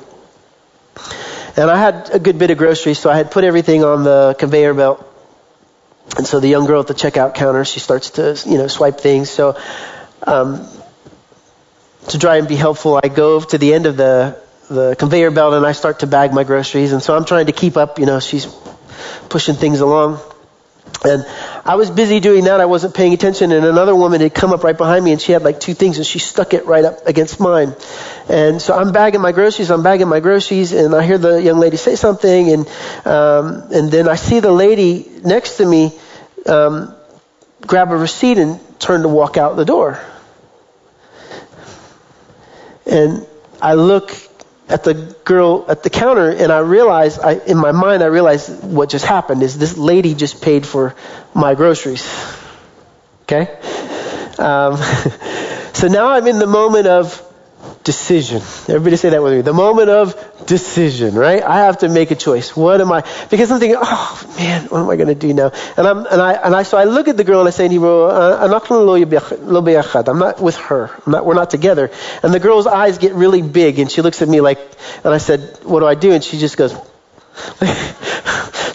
And 1.56 1.70
I 1.70 1.78
had 1.78 2.10
a 2.12 2.20
good 2.20 2.40
bit 2.40 2.50
of 2.50 2.58
groceries, 2.58 2.98
so 2.98 3.12
I 3.12 3.16
had 3.16 3.30
put 3.30 3.44
everything 3.44 3.84
on 3.84 4.04
the 4.04 4.36
conveyor 4.38 4.74
belt. 4.74 5.10
And 6.18 6.26
so 6.26 6.40
the 6.40 6.48
young 6.48 6.66
girl 6.66 6.82
at 6.82 6.88
the 6.88 6.96
checkout 6.96 7.36
counter, 7.36 7.64
she 7.64 7.80
starts 7.80 8.12
to, 8.12 8.42
you 8.46 8.58
know, 8.58 8.68
swipe 8.68 9.00
things. 9.00 9.30
So, 9.30 9.58
um, 10.24 10.68
to 12.10 12.20
try 12.20 12.38
and 12.38 12.48
be 12.48 12.56
helpful, 12.56 13.00
I 13.02 13.08
go 13.08 13.40
to 13.40 13.58
the 13.58 13.74
end 13.74 13.86
of 13.86 13.98
the, 13.98 14.42
the 14.70 14.96
conveyor 14.98 15.32
belt 15.32 15.54
and 15.54 15.66
I 15.66 15.72
start 15.72 16.00
to 16.00 16.08
bag 16.08 16.34
my 16.34 16.44
groceries. 16.44 16.92
And 16.92 17.02
so 17.02 17.16
I'm 17.16 17.26
trying 17.26 17.46
to 17.46 17.52
keep 17.54 17.78
up, 17.78 18.00
you 18.00 18.06
know, 18.06 18.20
she's 18.20 18.48
pushing 19.30 19.56
things 19.56 19.80
along. 19.80 20.20
And 21.06 21.26
I 21.66 21.76
was 21.76 21.90
busy 21.90 22.20
doing 22.20 22.46
that. 22.46 22.62
I 22.62 22.66
wasn't 22.66 22.94
paying 22.94 23.14
attention. 23.14 23.52
And 23.52 23.66
another 23.66 23.96
woman 23.96 24.22
had 24.22 24.34
come 24.34 24.54
up 24.54 24.64
right 24.64 24.78
behind 24.78 25.04
me 25.04 25.12
and 25.12 25.22
she 25.22 25.32
had 25.32 25.44
like 25.44 25.60
two 25.60 25.74
things 25.74 25.98
and 25.98 26.06
she 26.06 26.20
stuck 26.20 26.54
it 26.54 26.66
right 26.66 26.86
up 26.86 27.06
against 27.06 27.40
mine. 27.40 27.76
And 28.30 28.62
so 28.62 28.74
I'm 28.74 28.94
bagging 28.94 29.22
my 29.22 29.34
groceries. 29.34 29.70
I'm 29.70 29.84
bagging 29.84 30.08
my 30.08 30.22
groceries 30.22 30.72
and 30.72 30.96
I 30.96 31.04
hear 31.04 31.18
the 31.18 31.42
young 31.42 31.60
lady 31.60 31.78
say 31.78 31.96
something. 31.96 32.52
And, 32.52 32.68
um, 33.06 33.68
and 33.74 33.92
then 33.92 34.08
I 34.08 34.16
see 34.16 34.40
the 34.40 34.52
lady 34.52 35.10
next 35.24 35.58
to 35.58 35.66
me, 35.66 35.92
um, 36.46 36.96
grab 37.62 37.92
a 37.92 37.98
receipt 37.98 38.38
and 38.38 38.60
turn 38.80 39.02
to 39.02 39.10
walk 39.10 39.36
out 39.38 39.56
the 39.58 39.66
door. 39.66 40.00
And 42.86 43.26
I 43.62 43.74
look 43.74 44.12
at 44.74 44.84
the 44.84 44.96
girl 45.24 45.66
at 45.70 45.84
the 45.84 45.92
counter 45.92 46.32
and 46.32 46.52
I 46.52 46.60
realized, 46.60 47.20
I, 47.20 47.34
in 47.34 47.58
my 47.58 47.72
mind, 47.72 48.02
I 48.02 48.08
realized 48.08 48.64
what 48.64 48.90
just 48.90 49.06
happened 49.06 49.44
is 49.44 49.56
this 49.56 49.78
lady 49.78 50.16
just 50.16 50.42
paid 50.42 50.66
for 50.66 50.96
my 51.36 51.54
groceries. 51.54 52.04
Okay? 53.24 53.56
Um, 54.40 54.78
so 55.74 55.88
now 55.88 56.10
I'm 56.10 56.26
in 56.26 56.40
the 56.40 56.48
moment 56.48 56.88
of 56.88 57.22
decision. 57.84 58.38
Everybody 58.38 58.96
say 58.96 59.10
that 59.10 59.22
with 59.22 59.34
me. 59.34 59.42
The 59.42 59.54
moment 59.54 59.90
of 59.90 60.46
decision, 60.46 61.16
right? 61.16 61.44
I 61.44 61.66
have 61.66 61.80
to 61.80 61.90
make 61.90 62.12
a 62.12 62.16
choice. 62.16 62.56
What 62.56 62.82
am 62.82 62.92
I? 62.92 63.02
Because 63.30 63.52
I'm 63.52 63.60
thinking, 63.60 63.80
oh 63.82 64.34
man, 64.38 64.66
what 64.66 64.80
am 64.80 64.90
I 64.90 64.96
going 64.96 65.10
to 65.10 65.16
do 65.16 65.34
now? 65.34 65.52
And 65.78 65.88
I'm 65.88 66.06
and 66.06 66.22
I 66.22 66.34
and 66.34 66.56
I 66.56 66.64
so 66.64 66.78
I 66.78 66.86
look 66.86 67.08
at 67.08 67.18
the 67.18 67.24
girl 67.24 67.40
and 67.40 67.48
I 67.48 67.52
say, 67.52 67.66
uh, 67.68 68.38
I'm 70.08 70.20
not 70.20 70.42
with 70.42 70.58
her. 70.58 70.92
I'm 71.06 71.12
not, 71.12 71.26
we're 71.26 71.34
not 71.34 71.50
together. 71.50 71.92
And 72.22 72.34
the 72.34 72.40
girl's 72.40 72.68
eyes 72.68 72.98
get 72.98 73.14
really 73.14 73.42
big, 73.42 73.80
and 73.80 73.92
she 73.92 74.02
looks 74.02 74.22
at 74.22 74.30
me 74.30 74.42
like, 74.42 74.60
and 75.04 75.14
I 75.14 75.18
said, 75.18 75.60
what 75.64 75.82
do 75.82 75.88
I 75.88 75.96
do? 75.96 76.12
And 76.12 76.24
she 76.24 76.38
just 76.38 76.58
goes. 76.58 76.74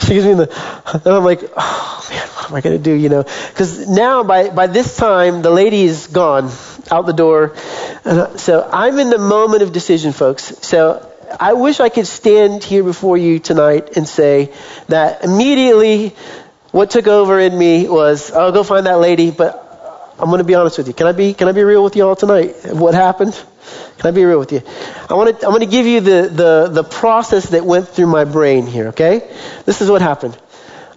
she 0.09 0.15
gives 0.15 0.27
me 0.27 0.35
the, 0.35 0.81
and 0.93 1.15
I'm 1.15 1.25
like, 1.25 1.43
oh 1.57 2.07
man, 2.11 2.29
what 2.29 2.51
am 2.51 2.55
I 2.57 2.61
going 2.61 2.77
to 2.77 2.83
do? 2.83 2.93
You 2.93 3.09
know, 3.09 3.23
because 3.23 3.89
now 3.89 4.25
by 4.25 4.51
by 4.51 4.67
this 4.67 4.97
time 4.97 5.43
the 5.43 5.51
lady 5.51 5.83
is 5.83 6.09
gone 6.09 6.51
out 6.91 7.07
the 7.07 7.13
door. 7.13 7.55
And 8.09 8.41
so 8.41 8.67
I'm 8.73 8.99
in 8.99 9.11
the 9.11 9.19
moment 9.19 9.63
of 9.63 9.71
decision, 9.71 10.13
folks. 10.13 10.45
So 10.67 11.07
I 11.39 11.53
wish 11.53 11.79
I 11.79 11.91
could 11.91 12.07
stand 12.07 12.65
here 12.65 12.83
before 12.83 13.19
you 13.19 13.39
tonight 13.39 13.99
and 13.99 14.09
say 14.09 14.51
that 14.89 15.25
immediately 15.25 16.17
what 16.71 16.91
took 16.91 17.07
over 17.07 17.39
in 17.39 17.57
me 17.57 17.87
was, 17.87 18.33
I'll 18.33 18.51
go 18.51 18.65
find 18.65 18.87
that 18.87 18.99
lady, 18.99 19.31
but 19.31 20.15
I'm 20.19 20.31
going 20.31 20.39
to 20.39 20.45
be 20.45 20.55
honest 20.55 20.79
with 20.79 20.89
you. 20.89 20.95
Can 20.95 21.07
I 21.07 21.13
be, 21.13 21.35
can 21.35 21.49
I 21.49 21.53
be 21.53 21.63
real 21.63 21.85
with 21.85 21.97
you 21.97 22.09
all 22.09 22.17
tonight? 22.17 22.57
What 22.65 22.95
happened? 22.95 23.35
Can 23.99 24.07
I 24.07 24.11
be 24.13 24.25
real 24.25 24.39
with 24.39 24.53
you? 24.53 24.63
I 25.11 25.15
want 25.15 25.39
to, 25.39 25.47
I'm 25.47 25.53
going 25.53 25.61
to 25.61 25.71
give 25.71 25.85
you 25.85 26.01
the, 26.01 26.31
the, 26.33 26.69
the 26.73 26.85
process 26.85 27.51
that 27.51 27.67
went 27.67 27.89
through 27.89 28.07
my 28.07 28.25
brain 28.25 28.67
here, 28.67 28.89
okay? 28.89 29.31
This 29.67 29.83
is 29.83 29.91
what 29.91 30.01
happened. 30.01 30.39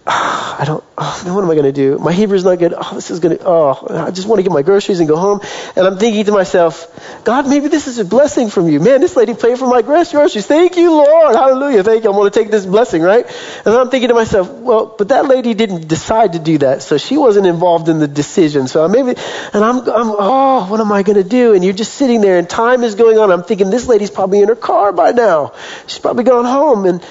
I 0.06 0.64
don't, 0.66 0.82
oh, 0.98 1.34
what 1.34 1.44
am 1.44 1.50
I 1.50 1.54
going 1.54 1.64
to 1.64 1.72
do? 1.72 1.96
My 1.98 2.12
Hebrew's 2.12 2.44
not 2.44 2.58
good. 2.58 2.74
Oh, 2.76 2.94
this 2.94 3.10
is 3.12 3.20
going 3.20 3.38
to, 3.38 3.44
oh, 3.46 3.86
I 3.88 4.10
just 4.10 4.26
want 4.26 4.40
to 4.40 4.42
get 4.42 4.50
my 4.50 4.62
groceries 4.62 4.98
and 4.98 5.08
go 5.08 5.16
home. 5.16 5.40
And 5.76 5.86
I'm 5.86 5.96
thinking 5.96 6.24
to 6.24 6.32
myself, 6.32 7.22
God, 7.24 7.48
maybe 7.48 7.68
this 7.68 7.86
is 7.86 7.98
a 7.98 8.04
blessing 8.04 8.50
from 8.50 8.68
you. 8.68 8.80
Man, 8.80 9.00
this 9.00 9.14
lady 9.14 9.34
paid 9.34 9.58
for 9.58 9.68
my 9.68 9.82
groceries. 9.82 10.46
Thank 10.46 10.76
you, 10.76 10.90
Lord. 10.90 11.36
Hallelujah. 11.36 11.84
Thank 11.84 12.02
you. 12.02 12.10
I'm 12.10 12.16
going 12.16 12.30
to 12.30 12.36
take 12.36 12.50
this 12.50 12.66
blessing, 12.66 13.02
right? 13.02 13.24
And 13.64 13.74
I'm 13.74 13.90
thinking 13.90 14.08
to 14.08 14.14
myself, 14.14 14.50
well, 14.50 14.86
but 14.86 15.08
that 15.08 15.26
lady 15.26 15.54
didn't 15.54 15.86
decide 15.86 16.32
to 16.32 16.40
do 16.40 16.58
that. 16.58 16.82
So 16.82 16.98
she 16.98 17.16
wasn't 17.16 17.46
involved 17.46 17.88
in 17.88 18.00
the 18.00 18.08
decision. 18.08 18.66
So 18.66 18.88
maybe, 18.88 19.10
and 19.52 19.64
I'm, 19.64 19.78
I'm 19.78 20.10
oh, 20.18 20.66
what 20.68 20.80
am 20.80 20.90
I 20.90 21.04
going 21.04 21.22
to 21.22 21.28
do? 21.28 21.54
And 21.54 21.62
you're 21.62 21.74
just 21.74 21.94
sitting 21.94 22.20
there 22.20 22.38
and 22.38 22.50
time 22.50 22.82
is 22.82 22.96
going 22.96 23.18
on. 23.18 23.30
I'm 23.30 23.44
thinking 23.44 23.70
this 23.70 23.86
lady's 23.86 24.10
probably 24.10 24.40
in 24.40 24.48
her 24.48 24.56
car 24.56 24.92
by 24.92 25.12
now. 25.12 25.52
She's 25.86 26.00
probably 26.00 26.24
gone 26.24 26.44
home. 26.44 26.86
And 26.86 27.06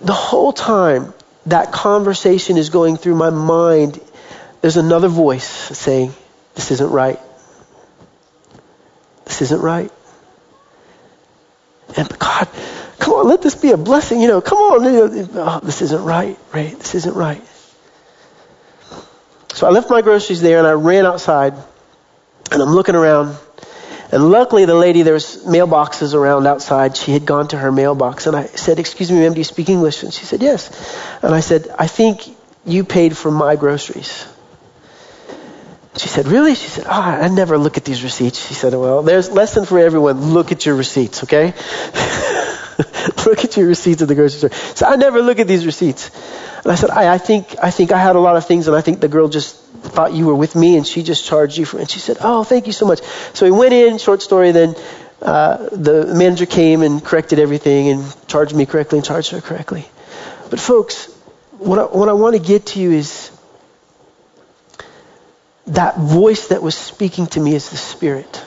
the 0.00 0.12
whole 0.12 0.52
time, 0.52 1.12
that 1.50 1.72
conversation 1.72 2.56
is 2.56 2.70
going 2.70 2.96
through 2.96 3.14
my 3.14 3.30
mind, 3.30 4.00
there's 4.60 4.76
another 4.76 5.08
voice 5.08 5.46
saying, 5.46 6.12
This 6.54 6.70
isn't 6.70 6.90
right. 6.90 7.20
This 9.24 9.42
isn't 9.42 9.60
right. 9.60 9.92
And 11.96 12.18
God, 12.18 12.48
Come 12.98 13.20
on, 13.20 13.28
let 13.28 13.42
this 13.42 13.54
be 13.54 13.70
a 13.70 13.76
blessing. 13.76 14.20
You 14.20 14.28
know, 14.28 14.40
come 14.40 14.58
on. 14.58 14.84
Oh, 14.84 15.60
this 15.62 15.82
isn't 15.82 16.04
right, 16.04 16.36
right? 16.52 16.76
This 16.78 16.94
isn't 16.96 17.14
right. 17.14 17.42
So 19.54 19.66
I 19.66 19.70
left 19.70 19.88
my 19.88 20.02
groceries 20.02 20.40
there 20.40 20.58
and 20.58 20.66
I 20.66 20.72
ran 20.72 21.06
outside 21.06 21.54
and 22.50 22.62
I'm 22.62 22.70
looking 22.70 22.94
around. 22.94 23.36
And 24.10 24.30
luckily 24.30 24.64
the 24.64 24.74
lady, 24.74 25.02
there 25.02 25.12
was 25.12 25.44
mailboxes 25.44 26.14
around 26.14 26.46
outside. 26.46 26.96
She 26.96 27.12
had 27.12 27.26
gone 27.26 27.48
to 27.48 27.58
her 27.58 27.70
mailbox 27.70 28.26
and 28.26 28.34
I 28.34 28.46
said, 28.46 28.78
excuse 28.78 29.10
me, 29.10 29.18
ma'am, 29.18 29.34
do 29.34 29.40
you 29.40 29.44
speak 29.44 29.68
English? 29.68 30.02
And 30.02 30.12
she 30.12 30.24
said, 30.24 30.42
yes. 30.42 30.70
And 31.22 31.34
I 31.34 31.40
said, 31.40 31.68
I 31.78 31.86
think 31.86 32.22
you 32.64 32.84
paid 32.84 33.16
for 33.16 33.30
my 33.30 33.56
groceries. 33.56 34.26
She 35.96 36.08
said, 36.08 36.28
really? 36.28 36.54
She 36.54 36.68
said, 36.68 36.84
oh, 36.86 36.90
I 36.90 37.28
never 37.28 37.58
look 37.58 37.76
at 37.76 37.84
these 37.84 38.02
receipts. 38.02 38.46
She 38.46 38.54
said, 38.54 38.72
well, 38.72 39.02
there's 39.02 39.30
lesson 39.30 39.66
for 39.66 39.78
everyone. 39.78 40.32
Look 40.32 40.52
at 40.52 40.64
your 40.64 40.76
receipts, 40.76 41.24
okay? 41.24 41.46
look 43.26 43.44
at 43.44 43.56
your 43.56 43.66
receipts 43.66 44.00
at 44.00 44.08
the 44.08 44.14
grocery 44.14 44.50
store. 44.50 44.74
So 44.74 44.86
I 44.86 44.96
never 44.96 45.20
look 45.20 45.38
at 45.38 45.48
these 45.48 45.66
receipts. 45.66 46.10
And 46.62 46.72
I 46.72 46.76
said, 46.76 46.90
I, 46.90 47.14
I 47.14 47.18
think, 47.18 47.56
I 47.62 47.70
think 47.70 47.92
I 47.92 47.98
had 47.98 48.16
a 48.16 48.20
lot 48.20 48.36
of 48.36 48.46
things 48.46 48.68
and 48.68 48.76
I 48.76 48.80
think 48.80 49.00
the 49.00 49.08
girl 49.08 49.28
just 49.28 49.67
thought 49.82 50.12
you 50.12 50.26
were 50.26 50.34
with 50.34 50.54
me 50.54 50.76
and 50.76 50.86
she 50.86 51.02
just 51.02 51.24
charged 51.24 51.56
you 51.56 51.64
for, 51.64 51.78
and 51.78 51.90
she 51.90 51.98
said, 51.98 52.18
oh, 52.20 52.44
thank 52.44 52.66
you 52.66 52.72
so 52.72 52.86
much. 52.86 53.00
So 53.34 53.46
we 53.46 53.52
went 53.52 53.72
in, 53.72 53.98
short 53.98 54.22
story, 54.22 54.52
then, 54.52 54.74
uh, 55.20 55.68
the 55.72 56.14
manager 56.14 56.46
came 56.46 56.82
and 56.82 57.04
corrected 57.04 57.38
everything 57.38 57.88
and 57.88 58.28
charged 58.28 58.54
me 58.54 58.66
correctly 58.66 58.98
and 58.98 59.04
charged 59.04 59.30
her 59.30 59.40
correctly. 59.40 59.88
But 60.50 60.60
folks, 60.60 61.06
what 61.58 61.78
I, 61.78 61.82
what 61.84 62.08
I 62.08 62.12
want 62.12 62.36
to 62.36 62.42
get 62.42 62.66
to 62.66 62.80
you 62.80 62.92
is, 62.92 63.32
that 65.66 65.98
voice 65.98 66.48
that 66.48 66.62
was 66.62 66.74
speaking 66.74 67.26
to 67.26 67.40
me 67.40 67.54
is 67.54 67.68
the 67.70 67.76
Spirit. 67.76 68.42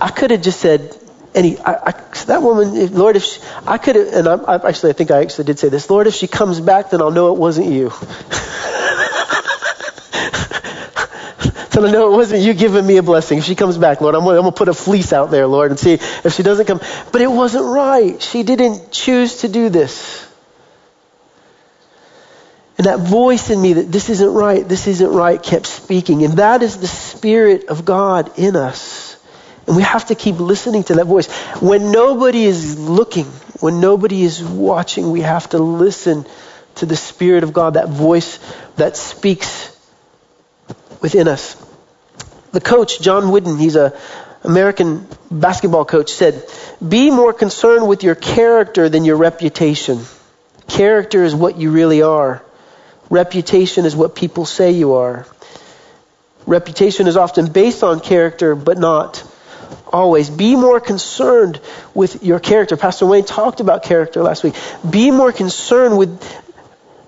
I 0.00 0.10
could 0.10 0.30
have 0.30 0.42
just 0.42 0.60
said, 0.60 0.96
any, 1.34 1.58
I, 1.58 1.72
I, 1.72 1.92
that 2.26 2.42
woman, 2.42 2.94
Lord, 2.94 3.16
if 3.16 3.24
she, 3.24 3.40
I 3.66 3.78
could 3.78 3.96
have, 3.96 4.08
and 4.08 4.28
I, 4.28 4.34
I, 4.34 4.68
actually, 4.68 4.90
I 4.90 4.92
think 4.94 5.10
I 5.10 5.20
actually 5.20 5.44
did 5.44 5.58
say 5.58 5.68
this, 5.68 5.88
Lord, 5.90 6.06
if 6.06 6.14
she 6.14 6.26
comes 6.26 6.60
back, 6.60 6.90
then 6.90 7.00
I'll 7.00 7.10
know 7.10 7.34
it 7.34 7.38
wasn't 7.38 7.68
you. 7.68 7.90
so 11.70 11.86
I 11.86 11.90
know 11.90 12.12
it 12.12 12.16
wasn't 12.16 12.42
you 12.42 12.54
giving 12.54 12.86
me 12.86 12.96
a 12.96 13.02
blessing. 13.02 13.38
If 13.38 13.44
she 13.44 13.54
comes 13.54 13.78
back, 13.78 14.00
Lord, 14.00 14.14
I'm, 14.14 14.22
I'm 14.22 14.34
going 14.34 14.44
to 14.44 14.52
put 14.52 14.68
a 14.68 14.74
fleece 14.74 15.12
out 15.12 15.30
there, 15.30 15.46
Lord, 15.46 15.70
and 15.70 15.78
see 15.78 15.94
if 15.94 16.32
she 16.32 16.42
doesn't 16.42 16.66
come. 16.66 16.80
But 17.12 17.20
it 17.20 17.30
wasn't 17.30 17.66
right. 17.66 18.20
She 18.22 18.42
didn't 18.42 18.90
choose 18.90 19.42
to 19.42 19.48
do 19.48 19.68
this. 19.68 20.26
And 22.78 22.86
that 22.86 23.00
voice 23.00 23.50
in 23.50 23.60
me 23.60 23.72
that 23.74 23.90
this 23.90 24.08
isn't 24.08 24.32
right, 24.32 24.66
this 24.66 24.86
isn't 24.86 25.10
right, 25.10 25.42
kept 25.42 25.66
speaking. 25.66 26.24
And 26.24 26.34
that 26.34 26.62
is 26.62 26.78
the 26.78 26.86
Spirit 26.86 27.66
of 27.68 27.84
God 27.84 28.38
in 28.38 28.54
us. 28.54 29.07
And 29.68 29.76
we 29.76 29.82
have 29.82 30.06
to 30.06 30.14
keep 30.14 30.40
listening 30.40 30.82
to 30.84 30.94
that 30.94 31.04
voice. 31.04 31.30
When 31.60 31.92
nobody 31.92 32.44
is 32.44 32.78
looking, 32.78 33.26
when 33.60 33.80
nobody 33.80 34.22
is 34.22 34.42
watching, 34.42 35.10
we 35.10 35.20
have 35.20 35.46
to 35.50 35.58
listen 35.58 36.24
to 36.76 36.86
the 36.86 36.96
Spirit 36.96 37.44
of 37.44 37.52
God, 37.52 37.74
that 37.74 37.90
voice 37.90 38.38
that 38.76 38.96
speaks 38.96 39.76
within 41.02 41.28
us. 41.28 41.54
The 42.52 42.62
coach, 42.62 43.02
John 43.02 43.30
Wooden, 43.30 43.58
he's 43.58 43.76
a 43.76 43.94
American 44.42 45.06
basketball 45.30 45.84
coach, 45.84 46.12
said, 46.12 46.48
Be 46.86 47.10
more 47.10 47.34
concerned 47.34 47.86
with 47.86 48.02
your 48.02 48.14
character 48.14 48.88
than 48.88 49.04
your 49.04 49.16
reputation. 49.16 50.00
Character 50.66 51.24
is 51.24 51.34
what 51.34 51.58
you 51.58 51.72
really 51.72 52.00
are. 52.00 52.42
Reputation 53.10 53.84
is 53.84 53.94
what 53.94 54.16
people 54.16 54.46
say 54.46 54.70
you 54.70 54.94
are. 54.94 55.26
Reputation 56.46 57.06
is 57.06 57.18
often 57.18 57.52
based 57.52 57.82
on 57.82 58.00
character, 58.00 58.54
but 58.54 58.78
not 58.78 59.22
always. 59.92 60.30
Be 60.30 60.56
more 60.56 60.80
concerned 60.80 61.60
with 61.94 62.22
your 62.22 62.40
character. 62.40 62.76
Pastor 62.76 63.06
Wayne 63.06 63.24
talked 63.24 63.60
about 63.60 63.82
character 63.82 64.22
last 64.22 64.44
week. 64.44 64.54
Be 64.88 65.10
more 65.10 65.32
concerned 65.32 65.98
with 65.98 66.20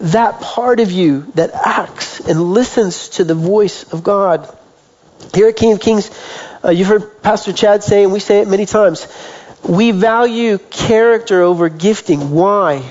that 0.01 0.41
part 0.41 0.81
of 0.81 0.91
you 0.91 1.31
that 1.35 1.51
acts 1.53 2.21
and 2.21 2.41
listens 2.55 3.11
to 3.11 3.25
the 3.25 3.35
voice 3.35 3.93
of 3.93 4.03
God. 4.03 4.49
Here 5.35 5.49
at 5.49 5.57
King 5.57 5.73
of 5.73 5.81
Kings, 5.81 6.11
uh, 6.65 6.71
you've 6.71 6.89
heard 6.89 7.23
Pastor 7.23 7.53
Chad 7.53 7.85
say, 7.85 8.05
and 8.05 8.13
we 8.13 8.21
say 8.21 8.41
it 8.41 8.49
many 8.49 8.67
times, 8.67 9.07
we 9.69 9.91
value 9.91 10.59
character 10.59 11.43
over 11.43 11.69
gifting. 11.69 12.31
Why? 12.31 12.83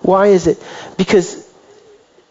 Why 0.00 0.28
is 0.28 0.46
it? 0.46 0.62
Because 0.96 1.48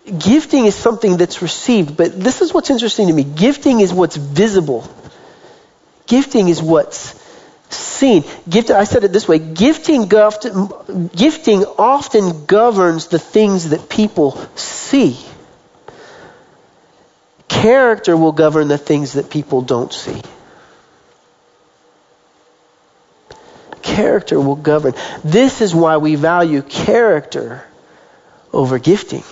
gifting 0.05 0.65
is 0.65 0.75
something 0.75 1.17
that's 1.17 1.41
received, 1.41 1.97
but 1.97 2.17
this 2.17 2.41
is 2.41 2.53
what's 2.53 2.69
interesting 2.69 3.07
to 3.07 3.13
me. 3.13 3.23
Gifting 3.23 3.81
is 3.81 3.93
what's 3.93 4.15
visible. 4.15 4.89
Gifting 6.07 6.47
is 6.47 6.61
what's 6.61 7.15
seen. 7.69 8.23
Gift, 8.49 8.71
I 8.71 8.85
said 8.85 9.03
it 9.03 9.13
this 9.13 9.27
way. 9.27 9.39
Gifting, 9.39 10.07
gifting 10.07 11.65
often 11.77 12.45
governs 12.45 13.07
the 13.07 13.19
things 13.19 13.69
that 13.69 13.89
people 13.89 14.31
see. 14.55 15.17
Character 17.47 18.17
will 18.17 18.31
govern 18.31 18.67
the 18.67 18.77
things 18.77 19.13
that 19.13 19.29
people 19.29 19.61
don't 19.61 19.93
see. 19.93 20.21
character 23.97 24.39
will 24.39 24.55
govern. 24.55 24.93
This 25.23 25.61
is 25.61 25.73
why 25.73 25.97
we 25.97 26.13
value 26.15 26.61
character 26.61 27.65
over 28.53 28.77
gifting. 28.77 29.23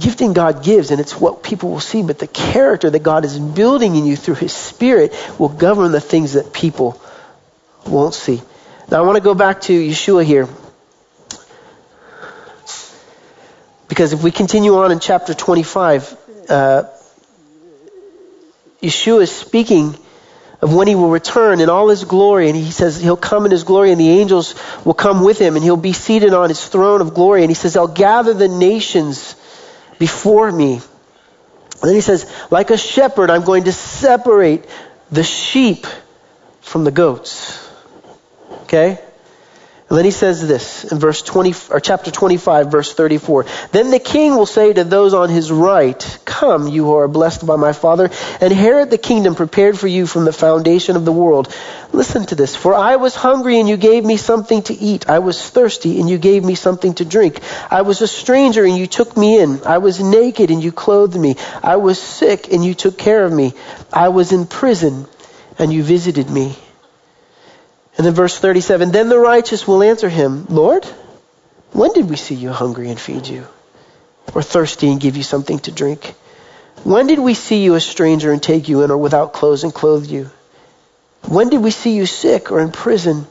Gifting 0.00 0.32
God 0.32 0.62
gives, 0.62 0.90
and 0.90 1.00
it's 1.00 1.18
what 1.18 1.42
people 1.42 1.70
will 1.70 1.80
see, 1.80 2.02
but 2.02 2.18
the 2.18 2.26
character 2.26 2.90
that 2.90 3.02
God 3.02 3.24
is 3.24 3.38
building 3.38 3.96
in 3.96 4.06
you 4.06 4.16
through 4.16 4.34
His 4.34 4.52
Spirit 4.52 5.14
will 5.38 5.48
govern 5.48 5.92
the 5.92 6.00
things 6.00 6.34
that 6.34 6.52
people 6.52 7.00
won't 7.86 8.14
see. 8.14 8.42
Now, 8.90 8.98
I 8.98 9.06
want 9.06 9.16
to 9.16 9.22
go 9.22 9.34
back 9.34 9.62
to 9.62 9.72
Yeshua 9.72 10.24
here. 10.24 10.48
Because 13.88 14.12
if 14.12 14.22
we 14.22 14.30
continue 14.30 14.76
on 14.76 14.92
in 14.92 15.00
chapter 15.00 15.32
25, 15.34 16.16
uh, 16.48 16.82
Yeshua 18.82 19.22
is 19.22 19.32
speaking 19.32 19.96
of 20.60 20.74
when 20.74 20.88
he 20.88 20.94
will 20.94 21.10
return 21.10 21.60
in 21.60 21.68
all 21.68 21.88
his 21.88 22.04
glory. 22.04 22.48
And 22.48 22.56
he 22.56 22.70
says 22.70 23.00
he'll 23.00 23.16
come 23.16 23.44
in 23.44 23.50
his 23.50 23.64
glory 23.64 23.92
and 23.92 24.00
the 24.00 24.08
angels 24.08 24.54
will 24.84 24.94
come 24.94 25.22
with 25.22 25.38
him 25.38 25.54
and 25.54 25.64
he'll 25.64 25.76
be 25.76 25.92
seated 25.92 26.32
on 26.34 26.48
his 26.48 26.66
throne 26.66 27.00
of 27.00 27.14
glory. 27.14 27.42
And 27.42 27.50
he 27.50 27.54
says, 27.54 27.76
I'll 27.76 27.88
gather 27.88 28.34
the 28.34 28.48
nations 28.48 29.36
before 29.98 30.50
me. 30.50 30.74
And 30.74 31.82
then 31.82 31.94
he 31.94 32.00
says, 32.00 32.30
like 32.50 32.70
a 32.70 32.78
shepherd, 32.78 33.30
I'm 33.30 33.44
going 33.44 33.64
to 33.64 33.72
separate 33.72 34.64
the 35.10 35.22
sheep 35.22 35.86
from 36.60 36.84
the 36.84 36.90
goats. 36.90 37.62
Okay? 38.62 38.98
And 39.88 39.96
then 39.96 40.04
he 40.04 40.10
says 40.10 40.46
this 40.48 40.90
in 40.90 40.98
verse 40.98 41.22
20, 41.22 41.54
or 41.70 41.78
chapter 41.78 42.10
25, 42.10 42.72
verse 42.72 42.92
34. 42.92 43.46
Then 43.70 43.90
the 43.90 44.00
king 44.00 44.34
will 44.34 44.46
say 44.46 44.72
to 44.72 44.82
those 44.82 45.14
on 45.14 45.28
his 45.28 45.52
right, 45.52 46.18
Come, 46.38 46.68
you 46.68 46.84
who 46.84 46.96
are 46.96 47.08
blessed 47.08 47.46
by 47.46 47.56
my 47.56 47.72
father, 47.72 48.10
inherit 48.42 48.90
the 48.90 48.98
kingdom 48.98 49.34
prepared 49.34 49.78
for 49.78 49.88
you 49.88 50.06
from 50.06 50.26
the 50.26 50.34
foundation 50.34 50.94
of 50.94 51.06
the 51.06 51.12
world. 51.12 51.48
Listen 51.92 52.26
to 52.26 52.34
this. 52.34 52.54
For 52.54 52.74
I 52.74 52.96
was 52.96 53.14
hungry 53.14 53.58
and 53.58 53.66
you 53.66 53.78
gave 53.78 54.04
me 54.04 54.18
something 54.18 54.60
to 54.64 54.74
eat. 54.74 55.08
I 55.08 55.20
was 55.20 55.40
thirsty 55.40 55.98
and 55.98 56.10
you 56.10 56.18
gave 56.18 56.44
me 56.44 56.54
something 56.54 56.92
to 56.96 57.06
drink. 57.06 57.40
I 57.70 57.80
was 57.80 58.02
a 58.02 58.06
stranger 58.06 58.66
and 58.66 58.76
you 58.76 58.86
took 58.86 59.16
me 59.16 59.40
in. 59.40 59.62
I 59.64 59.78
was 59.78 60.02
naked 60.02 60.50
and 60.50 60.62
you 60.62 60.72
clothed 60.72 61.18
me. 61.18 61.36
I 61.62 61.76
was 61.76 61.98
sick 61.98 62.52
and 62.52 62.62
you 62.62 62.74
took 62.74 62.98
care 62.98 63.24
of 63.24 63.32
me. 63.32 63.54
I 63.90 64.10
was 64.10 64.32
in 64.32 64.46
prison 64.46 65.06
and 65.58 65.72
you 65.72 65.82
visited 65.82 66.28
me. 66.28 66.54
And 67.96 68.06
then 68.06 68.12
verse 68.12 68.38
37, 68.38 68.92
then 68.92 69.08
the 69.08 69.18
righteous 69.18 69.66
will 69.66 69.82
answer 69.82 70.10
him, 70.10 70.44
Lord, 70.50 70.84
when 71.72 71.94
did 71.94 72.10
we 72.10 72.16
see 72.16 72.34
you 72.34 72.50
hungry 72.50 72.90
and 72.90 73.00
feed 73.00 73.26
you? 73.26 73.46
Or 74.34 74.42
thirsty 74.42 74.90
and 74.92 75.00
give 75.00 75.16
you 75.16 75.22
something 75.22 75.60
to 75.60 75.72
drink? 75.72 76.14
When 76.84 77.06
did 77.06 77.18
we 77.18 77.34
see 77.34 77.62
you 77.62 77.74
a 77.74 77.80
stranger 77.80 78.32
and 78.32 78.42
take 78.42 78.68
you 78.68 78.82
in 78.82 78.90
or 78.90 78.98
without 78.98 79.32
clothes 79.32 79.64
and 79.64 79.74
clothe 79.74 80.06
you? 80.06 80.30
When 81.28 81.48
did 81.48 81.60
we 81.60 81.70
see 81.70 81.96
you 81.96 82.06
sick 82.06 82.52
or 82.52 82.60
in 82.60 82.70
prison 82.70 83.26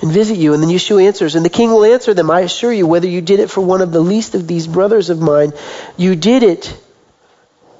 and 0.00 0.10
visit 0.10 0.36
you? 0.36 0.54
And 0.54 0.62
then 0.62 0.70
Yeshua 0.70 1.06
answers, 1.06 1.36
and 1.36 1.44
the 1.44 1.50
king 1.50 1.70
will 1.70 1.84
answer 1.84 2.14
them, 2.14 2.30
I 2.30 2.40
assure 2.40 2.72
you, 2.72 2.86
whether 2.86 3.06
you 3.06 3.20
did 3.20 3.38
it 3.38 3.50
for 3.50 3.60
one 3.60 3.80
of 3.80 3.92
the 3.92 4.00
least 4.00 4.34
of 4.34 4.48
these 4.48 4.66
brothers 4.66 5.10
of 5.10 5.20
mine, 5.20 5.52
you 5.96 6.16
did 6.16 6.42
it 6.42 6.76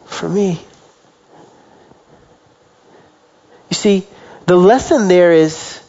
for 0.07 0.29
me. 0.29 0.61
You 3.71 3.75
see, 3.75 4.07
the 4.47 4.57
lesson 4.57 5.09
there 5.09 5.33
is 5.33 5.81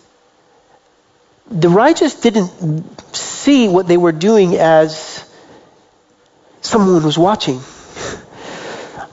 the 1.51 1.69
righteous 1.69 2.15
didn't 2.15 3.15
see 3.15 3.67
what 3.67 3.87
they 3.87 3.97
were 3.97 4.11
doing 4.11 4.55
as 4.55 5.23
someone 6.61 7.03
was 7.03 7.17
watching. 7.17 7.59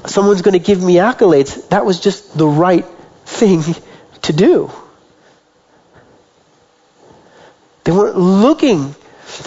Someone's 0.06 0.42
going 0.42 0.52
to 0.52 0.58
give 0.58 0.82
me 0.82 0.94
accolades. 0.94 1.68
That 1.68 1.84
was 1.84 2.00
just 2.00 2.36
the 2.36 2.46
right 2.46 2.86
thing 3.24 3.62
to 4.22 4.32
do. 4.32 4.70
They 7.84 7.92
weren't 7.92 8.16
looking. 8.16 8.94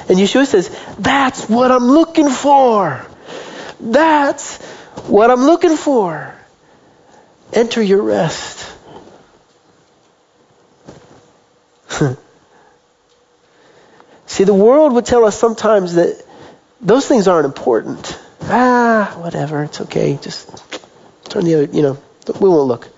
And 0.08 0.18
Yeshua 0.18 0.46
says, 0.48 0.70
That's 0.98 1.48
what 1.50 1.72
I'm 1.72 1.86
looking 1.86 2.30
for. 2.30 3.06
That's 3.80 4.58
what 5.08 5.30
I'm 5.30 5.42
looking 5.42 5.76
for. 5.76 6.34
enter 7.52 7.82
your 7.82 8.02
rest. 8.02 8.70
See, 14.26 14.44
the 14.46 14.54
world 14.54 14.94
would 14.94 15.06
tell 15.06 15.26
us 15.26 15.38
sometimes 15.38 15.96
that 15.96 16.24
those 16.82 17.08
things 17.08 17.28
aren't 17.28 17.46
important. 17.46 18.20
Ah, 18.50 19.16
whatever, 19.20 19.64
it's 19.64 19.82
okay. 19.82 20.18
Just 20.22 20.50
turn 21.30 21.46
the 21.46 21.56
other, 21.56 21.66
you 21.66 21.82
know, 21.82 21.98
we 22.40 22.50
won't 22.50 22.68
look. 22.68 22.90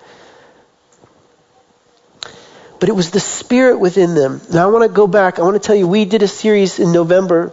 But 2.78 2.88
it 2.88 2.92
was 2.92 3.10
the 3.10 3.20
spirit 3.20 3.78
within 3.78 4.14
them. 4.14 4.40
Now 4.52 4.68
I 4.68 4.72
want 4.72 4.82
to 4.82 4.94
go 4.94 5.06
back. 5.06 5.38
I 5.38 5.42
want 5.42 5.54
to 5.54 5.66
tell 5.66 5.76
you, 5.76 5.88
we 5.88 6.04
did 6.04 6.22
a 6.22 6.28
series 6.28 6.78
in 6.78 6.92
November 6.92 7.52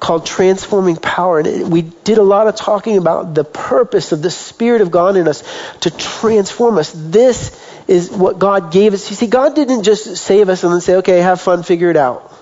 called 0.00 0.26
Transforming 0.26 0.96
Power. 0.96 1.40
And 1.40 1.72
we 1.72 1.82
did 1.82 2.18
a 2.18 2.22
lot 2.22 2.46
of 2.46 2.56
talking 2.56 2.96
about 2.96 3.34
the 3.34 3.44
purpose 3.44 4.12
of 4.12 4.22
the 4.22 4.30
Spirit 4.30 4.80
of 4.80 4.90
God 4.90 5.16
in 5.16 5.28
us 5.28 5.42
to 5.80 5.90
transform 5.90 6.78
us. 6.78 6.92
This 6.94 7.58
is 7.88 8.10
what 8.10 8.38
God 8.38 8.72
gave 8.72 8.94
us. 8.94 9.10
You 9.10 9.16
see, 9.16 9.26
God 9.26 9.54
didn't 9.54 9.82
just 9.82 10.16
save 10.16 10.48
us 10.48 10.64
and 10.64 10.72
then 10.72 10.80
say, 10.80 10.96
okay, 10.96 11.18
have 11.20 11.40
fun, 11.40 11.62
figure 11.62 11.90
it 11.90 11.96
out. 11.96 12.32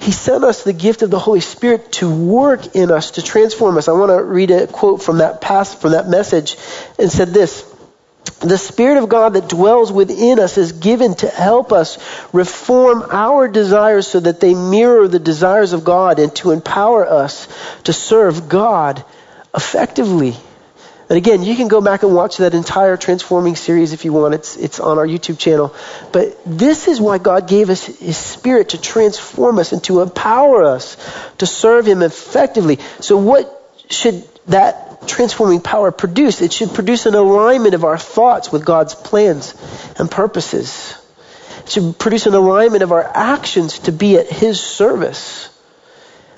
He 0.00 0.12
sent 0.12 0.44
us 0.44 0.64
the 0.64 0.72
gift 0.72 1.02
of 1.02 1.10
the 1.10 1.18
Holy 1.18 1.40
Spirit 1.40 1.92
to 1.92 2.10
work 2.10 2.74
in 2.74 2.90
us, 2.90 3.12
to 3.12 3.22
transform 3.22 3.76
us. 3.76 3.86
I 3.86 3.92
want 3.92 4.10
to 4.10 4.22
read 4.22 4.50
a 4.50 4.66
quote 4.66 5.02
from 5.02 5.18
that 5.18 5.42
past, 5.42 5.80
from 5.80 5.92
that 5.92 6.08
message, 6.08 6.56
and 6.98 7.12
said 7.12 7.28
this. 7.28 7.66
The 8.40 8.56
Spirit 8.56 9.02
of 9.02 9.10
God 9.10 9.34
that 9.34 9.48
dwells 9.48 9.92
within 9.92 10.40
us 10.40 10.56
is 10.56 10.72
given 10.72 11.14
to 11.16 11.28
help 11.28 11.72
us 11.72 11.98
reform 12.32 13.04
our 13.10 13.48
desires 13.48 14.06
so 14.06 14.20
that 14.20 14.40
they 14.40 14.54
mirror 14.54 15.06
the 15.08 15.18
desires 15.18 15.74
of 15.74 15.84
God 15.84 16.18
and 16.18 16.34
to 16.36 16.52
empower 16.52 17.06
us 17.06 17.48
to 17.84 17.92
serve 17.92 18.48
God 18.48 19.04
effectively. 19.54 20.36
And 21.10 21.16
again, 21.16 21.42
you 21.42 21.56
can 21.56 21.66
go 21.66 21.80
back 21.80 22.04
and 22.04 22.14
watch 22.14 22.36
that 22.36 22.54
entire 22.54 22.96
transforming 22.96 23.56
series 23.56 23.92
if 23.92 24.04
you 24.04 24.12
want. 24.12 24.32
It's, 24.32 24.56
it's 24.56 24.78
on 24.78 24.96
our 24.96 25.06
YouTube 25.06 25.40
channel. 25.40 25.74
But 26.12 26.38
this 26.46 26.86
is 26.86 27.00
why 27.00 27.18
God 27.18 27.48
gave 27.48 27.68
us 27.68 27.84
His 27.84 28.16
Spirit 28.16 28.68
to 28.70 28.80
transform 28.80 29.58
us 29.58 29.72
and 29.72 29.82
to 29.84 30.02
empower 30.02 30.62
us 30.62 30.96
to 31.38 31.46
serve 31.46 31.84
Him 31.84 32.02
effectively. 32.02 32.78
So 33.00 33.16
what 33.16 33.74
should 33.90 34.22
that 34.46 35.08
transforming 35.08 35.60
power 35.60 35.90
produce? 35.90 36.42
It 36.42 36.52
should 36.52 36.74
produce 36.74 37.06
an 37.06 37.16
alignment 37.16 37.74
of 37.74 37.82
our 37.82 37.98
thoughts 37.98 38.52
with 38.52 38.64
God's 38.64 38.94
plans 38.94 39.56
and 39.98 40.08
purposes. 40.08 40.96
It 41.64 41.70
should 41.70 41.98
produce 41.98 42.26
an 42.26 42.34
alignment 42.34 42.84
of 42.84 42.92
our 42.92 43.02
actions 43.02 43.80
to 43.80 43.92
be 43.92 44.16
at 44.16 44.30
His 44.30 44.60
service 44.60 45.49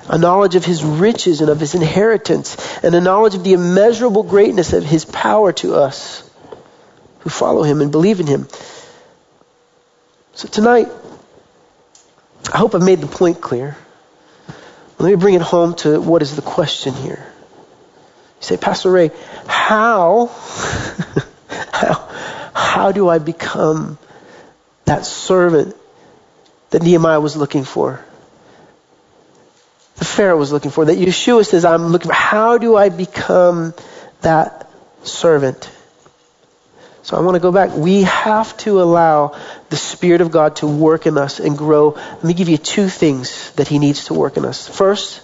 a 0.08 0.18
knowledge 0.18 0.54
of 0.54 0.64
his 0.64 0.84
riches 0.84 1.40
and 1.40 1.50
of 1.50 1.60
his 1.60 1.74
inheritance, 1.74 2.56
and 2.82 2.94
a 2.94 3.00
knowledge 3.00 3.34
of 3.34 3.44
the 3.44 3.52
immeasurable 3.52 4.22
greatness 4.22 4.72
of 4.72 4.84
his 4.84 5.04
power 5.04 5.52
to 5.52 5.74
us 5.74 6.28
who 7.20 7.30
follow 7.30 7.62
him 7.62 7.80
and 7.80 7.92
believe 7.92 8.20
in 8.20 8.26
him. 8.26 8.48
So 10.34 10.48
tonight, 10.48 10.88
I 12.52 12.58
hope 12.58 12.74
I've 12.74 12.82
made 12.82 13.00
the 13.00 13.06
point 13.06 13.40
clear. 13.40 13.76
Let 14.98 15.08
me 15.08 15.14
bring 15.16 15.34
it 15.34 15.42
home 15.42 15.74
to 15.76 16.00
what 16.00 16.22
is 16.22 16.34
the 16.36 16.42
question 16.42 16.94
here. 16.94 17.24
You 18.40 18.42
say, 18.46 18.56
Pastor 18.56 18.90
Ray, 18.90 19.10
how, 19.46 20.26
how, 21.72 22.08
how 22.54 22.92
do 22.92 23.08
I 23.08 23.18
become 23.18 23.98
that 24.84 25.06
servant 25.06 25.76
that 26.70 26.82
Nehemiah 26.82 27.20
was 27.20 27.36
looking 27.36 27.64
for? 27.64 28.04
Pharaoh 30.04 30.36
was 30.36 30.52
looking 30.52 30.70
for, 30.70 30.84
that 30.84 30.96
Yeshua 30.96 31.46
says, 31.46 31.64
I'm 31.64 31.88
looking 31.88 32.08
for, 32.08 32.14
how 32.14 32.58
do 32.58 32.76
I 32.76 32.88
become 32.88 33.74
that 34.22 34.70
servant? 35.02 35.70
So 37.02 37.16
I 37.16 37.20
want 37.20 37.34
to 37.34 37.40
go 37.40 37.50
back. 37.50 37.70
We 37.74 38.02
have 38.04 38.56
to 38.58 38.80
allow 38.80 39.36
the 39.70 39.76
Spirit 39.76 40.20
of 40.20 40.30
God 40.30 40.56
to 40.56 40.66
work 40.68 41.06
in 41.06 41.18
us 41.18 41.40
and 41.40 41.58
grow. 41.58 41.90
Let 41.90 42.24
me 42.24 42.32
give 42.32 42.48
you 42.48 42.58
two 42.58 42.88
things 42.88 43.50
that 43.52 43.66
He 43.66 43.78
needs 43.78 44.04
to 44.06 44.14
work 44.14 44.36
in 44.36 44.44
us. 44.44 44.68
First, 44.68 45.20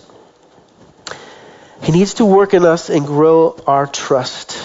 He 1.83 1.93
needs 1.93 2.15
to 2.15 2.25
work 2.25 2.53
in 2.53 2.65
us 2.65 2.91
and 2.91 3.07
grow 3.07 3.57
our 3.67 3.87
trust. 3.87 4.59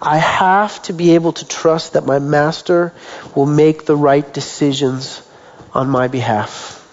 I 0.00 0.18
have 0.18 0.82
to 0.82 0.92
be 0.92 1.14
able 1.14 1.32
to 1.32 1.48
trust 1.48 1.94
that 1.94 2.04
my 2.04 2.18
Master 2.18 2.92
will 3.34 3.46
make 3.46 3.86
the 3.86 3.96
right 3.96 4.30
decisions 4.32 5.26
on 5.72 5.88
my 5.88 6.08
behalf. 6.08 6.85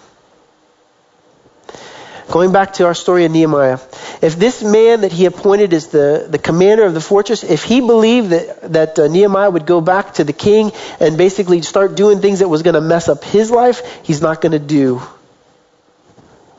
Going 2.28 2.52
back 2.52 2.74
to 2.74 2.86
our 2.86 2.94
story 2.94 3.24
of 3.26 3.32
Nehemiah, 3.32 3.78
if 4.22 4.36
this 4.36 4.62
man 4.62 5.02
that 5.02 5.12
he 5.12 5.26
appointed 5.26 5.74
as 5.74 5.88
the, 5.88 6.26
the 6.28 6.38
commander 6.38 6.84
of 6.84 6.94
the 6.94 7.00
fortress, 7.00 7.44
if 7.44 7.64
he 7.64 7.80
believed 7.80 8.30
that, 8.30 8.72
that 8.72 8.98
uh, 8.98 9.08
Nehemiah 9.08 9.50
would 9.50 9.66
go 9.66 9.80
back 9.80 10.14
to 10.14 10.24
the 10.24 10.32
king 10.32 10.72
and 11.00 11.18
basically 11.18 11.60
start 11.62 11.96
doing 11.96 12.20
things 12.20 12.38
that 12.38 12.48
was 12.48 12.62
going 12.62 12.74
to 12.74 12.80
mess 12.80 13.08
up 13.08 13.24
his 13.24 13.50
life, 13.50 14.04
he's 14.04 14.22
not 14.22 14.40
going 14.40 14.52
to 14.52 14.58
do 14.58 15.02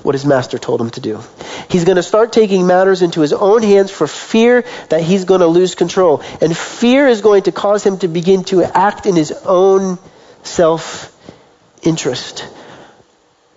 what 0.03 0.13
his 0.13 0.23
master 0.23 0.59
told 0.59 0.79
him 0.79 0.91
to 0.91 1.01
do. 1.01 1.19
He's 1.67 1.83
going 1.83 1.95
to 1.95 2.03
start 2.03 2.31
taking 2.31 2.67
matters 2.67 3.01
into 3.01 3.21
his 3.21 3.33
own 3.33 3.63
hands 3.63 3.89
for 3.89 4.05
fear 4.05 4.63
that 4.89 5.01
he's 5.01 5.25
going 5.25 5.41
to 5.41 5.47
lose 5.47 5.73
control. 5.73 6.21
And 6.41 6.55
fear 6.55 7.07
is 7.07 7.21
going 7.21 7.43
to 7.43 7.51
cause 7.51 7.83
him 7.83 7.97
to 7.99 8.07
begin 8.07 8.43
to 8.45 8.63
act 8.63 9.07
in 9.07 9.15
his 9.15 9.31
own 9.31 9.97
self 10.43 11.11
interest. 11.81 12.47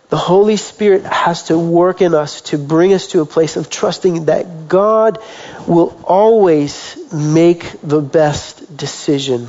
The 0.08 0.16
Holy 0.16 0.56
Spirit 0.56 1.04
has 1.04 1.44
to 1.44 1.58
work 1.58 2.00
in 2.00 2.14
us 2.14 2.40
to 2.42 2.58
bring 2.58 2.94
us 2.94 3.08
to 3.08 3.20
a 3.20 3.26
place 3.26 3.56
of 3.56 3.68
trusting 3.68 4.26
that 4.26 4.68
God 4.68 5.18
will 5.66 6.00
always 6.04 6.96
make 7.12 7.80
the 7.82 8.00
best 8.00 8.74
decision 8.74 9.48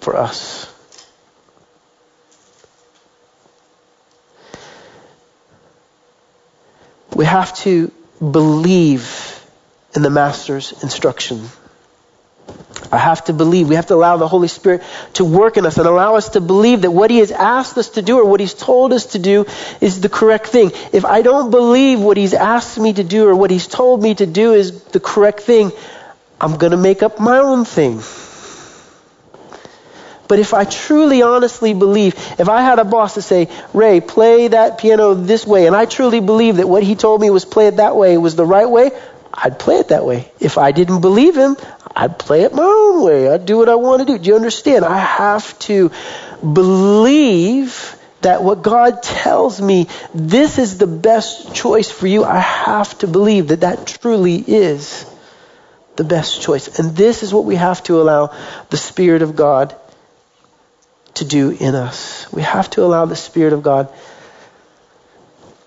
for 0.00 0.16
us. 0.16 0.72
We 7.14 7.24
have 7.24 7.56
to 7.58 7.92
believe 8.18 9.44
in 9.94 10.02
the 10.02 10.10
Master's 10.10 10.82
instruction. 10.82 11.48
I 12.90 12.96
have 12.96 13.24
to 13.26 13.32
believe. 13.32 13.68
We 13.68 13.74
have 13.74 13.86
to 13.86 13.94
allow 13.94 14.16
the 14.16 14.28
Holy 14.28 14.48
Spirit 14.48 14.82
to 15.14 15.24
work 15.24 15.56
in 15.56 15.66
us 15.66 15.76
and 15.78 15.86
allow 15.86 16.16
us 16.16 16.30
to 16.30 16.40
believe 16.40 16.82
that 16.82 16.90
what 16.90 17.10
He 17.10 17.18
has 17.18 17.30
asked 17.30 17.76
us 17.76 17.90
to 17.90 18.02
do 18.02 18.18
or 18.18 18.24
what 18.24 18.40
He's 18.40 18.54
told 18.54 18.92
us 18.92 19.06
to 19.06 19.18
do 19.18 19.46
is 19.80 20.00
the 20.00 20.08
correct 20.08 20.46
thing. 20.46 20.72
If 20.92 21.04
I 21.04 21.22
don't 21.22 21.50
believe 21.50 22.00
what 22.00 22.16
He's 22.16 22.34
asked 22.34 22.78
me 22.78 22.92
to 22.92 23.04
do 23.04 23.28
or 23.28 23.34
what 23.36 23.50
He's 23.50 23.66
told 23.66 24.02
me 24.02 24.14
to 24.14 24.26
do 24.26 24.54
is 24.54 24.82
the 24.84 25.00
correct 25.00 25.40
thing, 25.40 25.72
I'm 26.40 26.56
going 26.56 26.72
to 26.72 26.78
make 26.78 27.02
up 27.02 27.20
my 27.20 27.38
own 27.38 27.64
thing. 27.64 28.00
But 30.28 30.38
if 30.38 30.52
I 30.52 30.64
truly, 30.64 31.22
honestly 31.22 31.72
believe, 31.72 32.14
if 32.38 32.50
I 32.50 32.60
had 32.60 32.78
a 32.78 32.84
boss 32.84 33.14
to 33.14 33.22
say, 33.22 33.48
Ray, 33.72 34.00
play 34.00 34.48
that 34.48 34.76
piano 34.78 35.14
this 35.14 35.46
way, 35.46 35.66
and 35.66 35.74
I 35.74 35.86
truly 35.86 36.20
believe 36.20 36.56
that 36.56 36.68
what 36.68 36.82
he 36.82 36.96
told 36.96 37.22
me 37.22 37.30
was 37.30 37.46
play 37.46 37.68
it 37.68 37.76
that 37.76 37.96
way 37.96 38.18
was 38.18 38.36
the 38.36 38.44
right 38.44 38.68
way, 38.68 38.90
I'd 39.32 39.58
play 39.58 39.76
it 39.76 39.88
that 39.88 40.04
way. 40.04 40.30
If 40.38 40.58
I 40.58 40.72
didn't 40.72 41.00
believe 41.00 41.36
him, 41.36 41.56
I'd 41.98 42.18
play 42.18 42.42
it 42.42 42.54
my 42.54 42.62
own 42.62 43.04
way. 43.04 43.28
I'd 43.28 43.44
do 43.44 43.56
what 43.58 43.68
I 43.68 43.74
want 43.74 44.06
to 44.06 44.06
do. 44.06 44.18
Do 44.18 44.30
you 44.30 44.36
understand? 44.36 44.84
I 44.84 44.98
have 44.98 45.58
to 45.60 45.90
believe 46.40 47.96
that 48.20 48.42
what 48.42 48.62
God 48.62 49.02
tells 49.02 49.60
me, 49.60 49.88
this 50.14 50.58
is 50.58 50.78
the 50.78 50.86
best 50.86 51.54
choice 51.54 51.90
for 51.90 52.06
you. 52.06 52.22
I 52.22 52.38
have 52.38 52.96
to 53.00 53.08
believe 53.08 53.48
that 53.48 53.60
that 53.60 53.86
truly 53.86 54.36
is 54.36 55.04
the 55.96 56.04
best 56.04 56.40
choice. 56.40 56.78
And 56.78 56.96
this 56.96 57.24
is 57.24 57.34
what 57.34 57.44
we 57.44 57.56
have 57.56 57.82
to 57.84 58.00
allow 58.00 58.32
the 58.70 58.76
Spirit 58.76 59.22
of 59.22 59.34
God 59.34 59.74
to 61.14 61.24
do 61.24 61.50
in 61.50 61.74
us. 61.74 62.32
We 62.32 62.42
have 62.42 62.70
to 62.70 62.84
allow 62.84 63.06
the 63.06 63.16
Spirit 63.16 63.52
of 63.52 63.64
God 63.64 63.92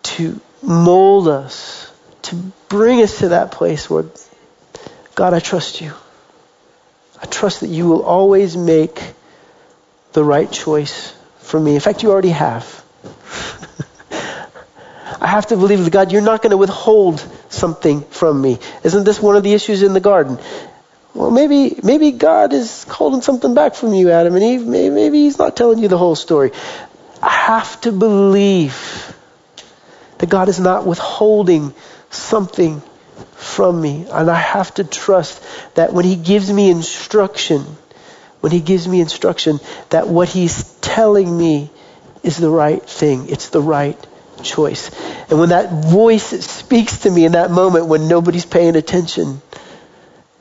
to 0.04 0.40
mold 0.62 1.28
us 1.28 1.92
to 2.24 2.36
bring 2.70 3.02
us 3.02 3.20
to 3.20 3.30
that 3.30 3.52
place 3.52 3.90
where, 3.90 4.06
God, 5.16 5.34
I 5.34 5.40
trust 5.40 5.82
you. 5.82 5.94
I 7.22 7.28
trust 7.28 7.62
that 7.62 7.68
you 7.68 7.88
will 7.88 8.04
always 8.04 8.58
make 8.58 9.02
the 10.14 10.24
right 10.24 10.52
choice 10.52 11.14
for 11.40 11.60
me. 11.60 11.76
In 11.76 11.80
fact, 11.80 12.04
you 12.04 12.12
already 12.12 12.30
have. 12.30 12.84
I 15.22 15.28
have 15.28 15.48
to 15.48 15.58
believe 15.58 15.84
that 15.84 15.92
God, 15.92 16.12
you're 16.12 16.22
not 16.22 16.42
going 16.42 16.52
to 16.52 16.58
withhold 16.58 17.26
something 17.50 18.02
from 18.02 18.42
me. 18.42 18.58
Isn't 18.84 19.04
this 19.04 19.22
one 19.22 19.36
of 19.36 19.44
the 19.44 19.54
issues 19.54 19.84
in 19.84 19.94
the 19.94 20.00
garden? 20.00 20.40
Well, 21.14 21.30
maybe 21.30 21.78
maybe 21.84 22.12
God 22.12 22.54
is 22.54 22.86
holding 22.86 23.22
something 23.22 23.54
back 23.54 23.76
from 23.76 23.94
you, 23.94 24.10
Adam 24.10 24.34
and 24.36 24.44
Eve. 24.44 24.66
Maybe, 24.66 24.90
maybe 24.90 25.24
He's 25.24 25.38
not 25.38 25.58
telling 25.58 25.80
you 25.80 25.90
the 25.90 25.98
whole 25.98 26.16
story. 26.16 26.52
I 27.22 27.30
have 27.30 27.80
to 27.82 27.92
believe 27.92 29.16
that 30.18 30.30
God 30.30 30.50
is 30.50 30.60
not 30.60 30.86
withholding 30.86 31.74
something 32.10 32.82
from 33.36 33.82
me. 33.82 34.06
And 34.10 34.30
I 34.30 34.40
have 34.40 34.74
to 34.76 34.84
trust 34.84 35.44
that 35.76 35.94
when 35.94 36.06
He 36.06 36.16
gives 36.16 36.52
me 36.52 36.70
instruction, 36.70 37.62
when 38.40 38.52
He 38.52 38.62
gives 38.62 38.88
me 38.88 39.02
instruction, 39.02 39.60
that 39.90 40.08
what 40.08 40.30
He's 40.30 40.64
telling 40.82 41.36
me 41.38 41.70
is 42.24 42.38
the 42.38 42.50
right 42.50 42.82
thing. 42.82 43.30
It's 43.30 43.50
the 43.50 43.62
right 43.62 43.98
choice. 44.44 44.92
And 45.30 45.40
when 45.40 45.50
that 45.50 45.86
voice 45.86 46.24
speaks 46.46 47.00
to 47.00 47.12
me 47.12 47.26
in 47.26 47.34
that 47.34 47.52
moment 47.52 47.88
when 47.88 48.08
nobody's 48.08 48.46
paying 48.46 48.76
attention, 48.76 49.42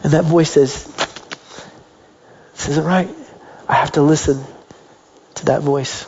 and 0.03 0.13
that 0.13 0.25
voice 0.25 0.51
says, 0.51 0.85
This 2.53 2.69
isn't 2.71 2.85
right, 2.85 3.09
I 3.69 3.75
have 3.75 3.93
to 3.93 4.03
listen 4.03 4.43
to 5.37 5.47
that 5.47 5.63
voice. 5.63 6.07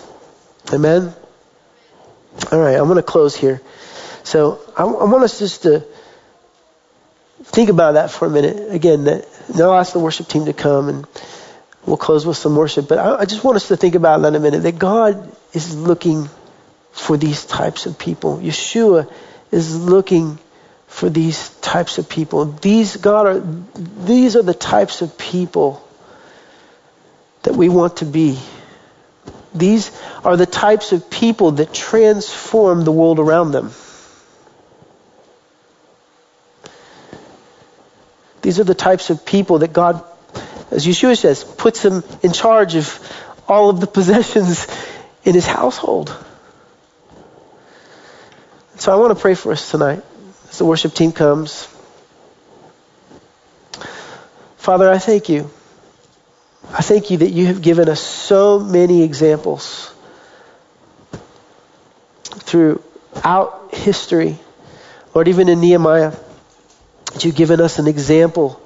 Amen? 0.72 1.14
All 2.50 2.60
right, 2.60 2.76
I'm 2.76 2.84
going 2.84 2.96
to 2.96 3.02
close 3.02 3.36
here. 3.36 3.60
So 4.24 4.60
I, 4.76 4.84
I, 4.84 5.04
want 5.04 5.24
us 5.24 5.38
just 5.38 5.62
to 5.62 5.84
think 7.52 7.68
about 7.68 7.92
that 7.92 8.10
for 8.10 8.26
a 8.26 8.30
minute. 8.30 8.72
Again, 8.72 9.04
that, 9.04 9.28
I'll 9.54 9.74
ask 9.74 9.92
the 9.92 9.98
worship 9.98 10.28
team 10.28 10.46
to 10.46 10.52
come 10.52 10.88
and 10.88 11.06
we'll 11.86 11.96
close 11.96 12.26
with 12.26 12.36
some 12.36 12.56
worship. 12.56 12.88
But 12.88 12.98
I, 12.98 13.20
I 13.20 13.24
just 13.26 13.44
want 13.44 13.56
us 13.56 13.68
to 13.68 13.76
think 13.76 13.94
about 13.94 14.22
that 14.22 14.34
a 14.34 14.40
minute. 14.40 14.62
That 14.62 14.78
God 14.78 15.30
is 15.52 15.76
looking 15.76 16.28
for 16.92 17.16
these 17.16 17.44
types 17.44 17.86
of 17.86 17.98
people. 17.98 18.38
Yeshua 18.38 19.10
is 19.50 19.78
looking 19.78 20.38
for 20.86 21.08
these 21.08 21.50
types 21.60 21.98
of 21.98 22.08
people. 22.08 22.44
These 22.44 22.96
God 22.96 23.26
are 23.26 23.40
these 24.04 24.36
are 24.36 24.42
the 24.42 24.54
types 24.54 25.02
of 25.02 25.16
people 25.16 25.86
that 27.42 27.54
we 27.54 27.68
want 27.68 27.98
to 27.98 28.04
be. 28.04 28.38
These 29.54 29.90
are 30.24 30.36
the 30.36 30.46
types 30.46 30.92
of 30.92 31.10
people 31.10 31.52
that 31.52 31.72
transform 31.74 32.84
the 32.84 32.92
world 32.92 33.18
around 33.18 33.52
them. 33.52 33.72
These 38.42 38.58
are 38.58 38.64
the 38.64 38.74
types 38.74 39.10
of 39.10 39.24
people 39.24 39.60
that 39.60 39.72
God, 39.72 40.04
as 40.70 40.84
Yeshua 40.84 41.16
says, 41.16 41.44
puts 41.44 41.82
them 41.82 42.04
in 42.22 42.32
charge 42.32 42.74
of 42.74 42.98
all 43.48 43.70
of 43.70 43.80
the 43.80 43.86
possessions 43.98 44.66
in 45.24 45.34
his 45.34 45.46
household. 45.46 46.14
So 48.76 48.92
I 48.92 48.96
want 48.96 49.16
to 49.16 49.20
pray 49.20 49.34
for 49.34 49.52
us 49.52 49.70
tonight 49.70 50.02
as 50.50 50.58
the 50.58 50.64
worship 50.64 50.92
team 50.92 51.12
comes. 51.12 51.68
Father, 54.56 54.90
I 54.90 54.98
thank 54.98 55.28
you. 55.28 55.50
I 56.72 56.82
thank 56.82 57.10
you 57.10 57.18
that 57.18 57.30
you 57.30 57.46
have 57.46 57.62
given 57.62 57.88
us 57.88 58.00
so 58.00 58.58
many 58.58 59.02
examples 59.02 59.94
throughout 62.30 63.70
history. 63.72 64.38
Lord, 65.14 65.28
even 65.28 65.48
in 65.48 65.60
Nehemiah, 65.60 66.12
you've 67.20 67.36
given 67.36 67.60
us 67.60 67.78
an 67.78 67.86
example 67.86 68.62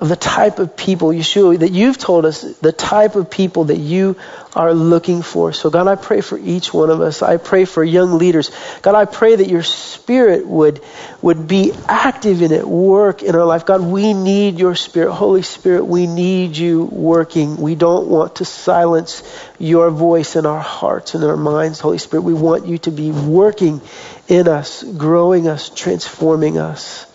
of 0.00 0.08
the 0.08 0.16
type 0.16 0.58
of 0.58 0.76
people, 0.76 1.08
Yeshua, 1.08 1.58
that 1.58 1.72
you've 1.72 1.98
told 1.98 2.24
us, 2.24 2.40
the 2.40 2.72
type 2.72 3.16
of 3.16 3.30
people 3.30 3.64
that 3.64 3.76
you 3.76 4.16
are 4.54 4.72
looking 4.72 5.20
for. 5.20 5.52
So, 5.52 5.68
God, 5.68 5.88
I 5.88 5.94
pray 5.94 6.22
for 6.22 6.38
each 6.38 6.72
one 6.72 6.88
of 6.88 7.02
us. 7.02 7.20
I 7.20 7.36
pray 7.36 7.66
for 7.66 7.84
young 7.84 8.16
leaders. 8.16 8.50
God, 8.80 8.94
I 8.94 9.04
pray 9.04 9.36
that 9.36 9.46
your 9.46 9.62
spirit 9.62 10.46
would, 10.46 10.82
would 11.20 11.46
be 11.46 11.74
active 11.86 12.40
in 12.40 12.50
it, 12.50 12.66
work 12.66 13.22
in 13.22 13.34
our 13.34 13.44
life. 13.44 13.66
God, 13.66 13.82
we 13.82 14.14
need 14.14 14.58
your 14.58 14.74
spirit. 14.74 15.12
Holy 15.12 15.42
Spirit, 15.42 15.84
we 15.84 16.06
need 16.06 16.56
you 16.56 16.84
working. 16.84 17.58
We 17.58 17.74
don't 17.74 18.08
want 18.08 18.36
to 18.36 18.46
silence 18.46 19.22
your 19.58 19.90
voice 19.90 20.34
in 20.34 20.46
our 20.46 20.60
hearts 20.60 21.14
and 21.14 21.22
our 21.24 21.36
minds. 21.36 21.78
Holy 21.78 21.98
Spirit, 21.98 22.22
we 22.22 22.32
want 22.32 22.66
you 22.66 22.78
to 22.78 22.90
be 22.90 23.10
working 23.10 23.82
in 24.28 24.48
us, 24.48 24.82
growing 24.82 25.46
us, 25.46 25.68
transforming 25.68 26.56
us. 26.56 27.06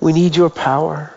We 0.00 0.12
need 0.12 0.36
your 0.36 0.50
power. 0.50 1.14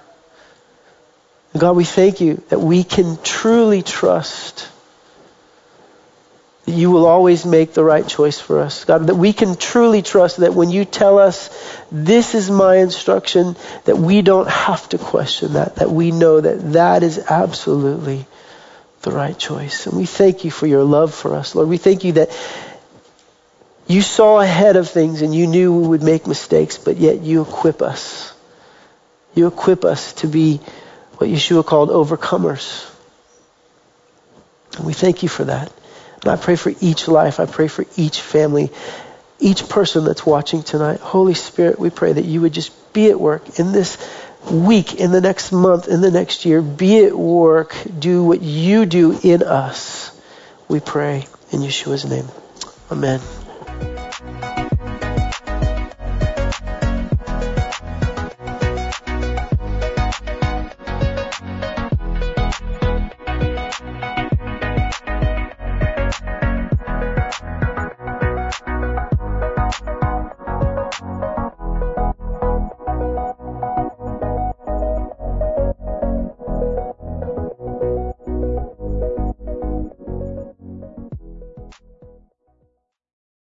God, 1.57 1.75
we 1.75 1.83
thank 1.83 2.19
you 2.19 2.43
that 2.49 2.59
we 2.59 2.83
can 2.83 3.17
truly 3.23 3.81
trust 3.81 4.69
that 6.65 6.71
you 6.71 6.91
will 6.91 7.05
always 7.05 7.45
make 7.45 7.73
the 7.73 7.83
right 7.83 8.07
choice 8.07 8.39
for 8.39 8.59
us. 8.59 8.85
God, 8.85 9.07
that 9.07 9.15
we 9.15 9.33
can 9.33 9.55
truly 9.55 10.01
trust 10.01 10.37
that 10.37 10.53
when 10.53 10.69
you 10.69 10.85
tell 10.85 11.19
us, 11.19 11.49
this 11.91 12.35
is 12.35 12.49
my 12.49 12.77
instruction, 12.77 13.57
that 13.83 13.97
we 13.97 14.21
don't 14.21 14.47
have 14.47 14.87
to 14.89 14.97
question 14.97 15.53
that, 15.53 15.75
that 15.75 15.91
we 15.91 16.11
know 16.11 16.39
that 16.39 16.73
that 16.73 17.03
is 17.03 17.19
absolutely 17.19 18.25
the 19.01 19.11
right 19.11 19.37
choice. 19.37 19.87
And 19.87 19.97
we 19.97 20.05
thank 20.05 20.45
you 20.45 20.51
for 20.51 20.65
your 20.65 20.83
love 20.83 21.13
for 21.13 21.35
us, 21.35 21.53
Lord. 21.53 21.67
We 21.67 21.77
thank 21.77 22.05
you 22.05 22.13
that 22.13 22.29
you 23.85 24.01
saw 24.01 24.39
ahead 24.39 24.77
of 24.77 24.89
things 24.89 25.21
and 25.21 25.35
you 25.35 25.47
knew 25.47 25.77
we 25.77 25.87
would 25.89 26.03
make 26.03 26.25
mistakes, 26.27 26.77
but 26.77 26.95
yet 26.95 27.19
you 27.21 27.41
equip 27.41 27.81
us. 27.81 28.32
You 29.35 29.47
equip 29.47 29.85
us 29.85 30.13
to 30.13 30.27
be 30.27 30.57
what 31.17 31.29
Yeshua 31.29 31.65
called 31.65 31.89
overcomers. 31.89 32.89
And 34.77 34.85
we 34.85 34.93
thank 34.93 35.23
you 35.23 35.29
for 35.29 35.45
that. 35.45 35.71
And 36.21 36.31
I 36.31 36.37
pray 36.37 36.55
for 36.55 36.71
each 36.81 37.07
life. 37.07 37.39
I 37.39 37.45
pray 37.45 37.67
for 37.67 37.85
each 37.95 38.21
family, 38.21 38.71
each 39.39 39.67
person 39.69 40.05
that's 40.05 40.25
watching 40.25 40.63
tonight. 40.63 40.99
Holy 40.99 41.33
Spirit, 41.33 41.79
we 41.79 41.89
pray 41.89 42.13
that 42.13 42.25
you 42.25 42.41
would 42.41 42.53
just 42.53 42.93
be 42.93 43.09
at 43.09 43.19
work 43.19 43.59
in 43.59 43.71
this 43.71 43.97
week, 44.49 44.95
in 44.95 45.11
the 45.11 45.21
next 45.21 45.51
month, 45.51 45.87
in 45.87 46.01
the 46.01 46.11
next 46.11 46.45
year. 46.45 46.61
Be 46.61 47.05
at 47.05 47.17
work. 47.17 47.75
Do 47.99 48.23
what 48.23 48.41
you 48.41 48.85
do 48.85 49.17
in 49.21 49.43
us. 49.43 50.11
We 50.67 50.79
pray 50.79 51.27
in 51.51 51.61
Yeshua's 51.61 52.05
name. 52.05 52.27
Amen. 52.91 53.19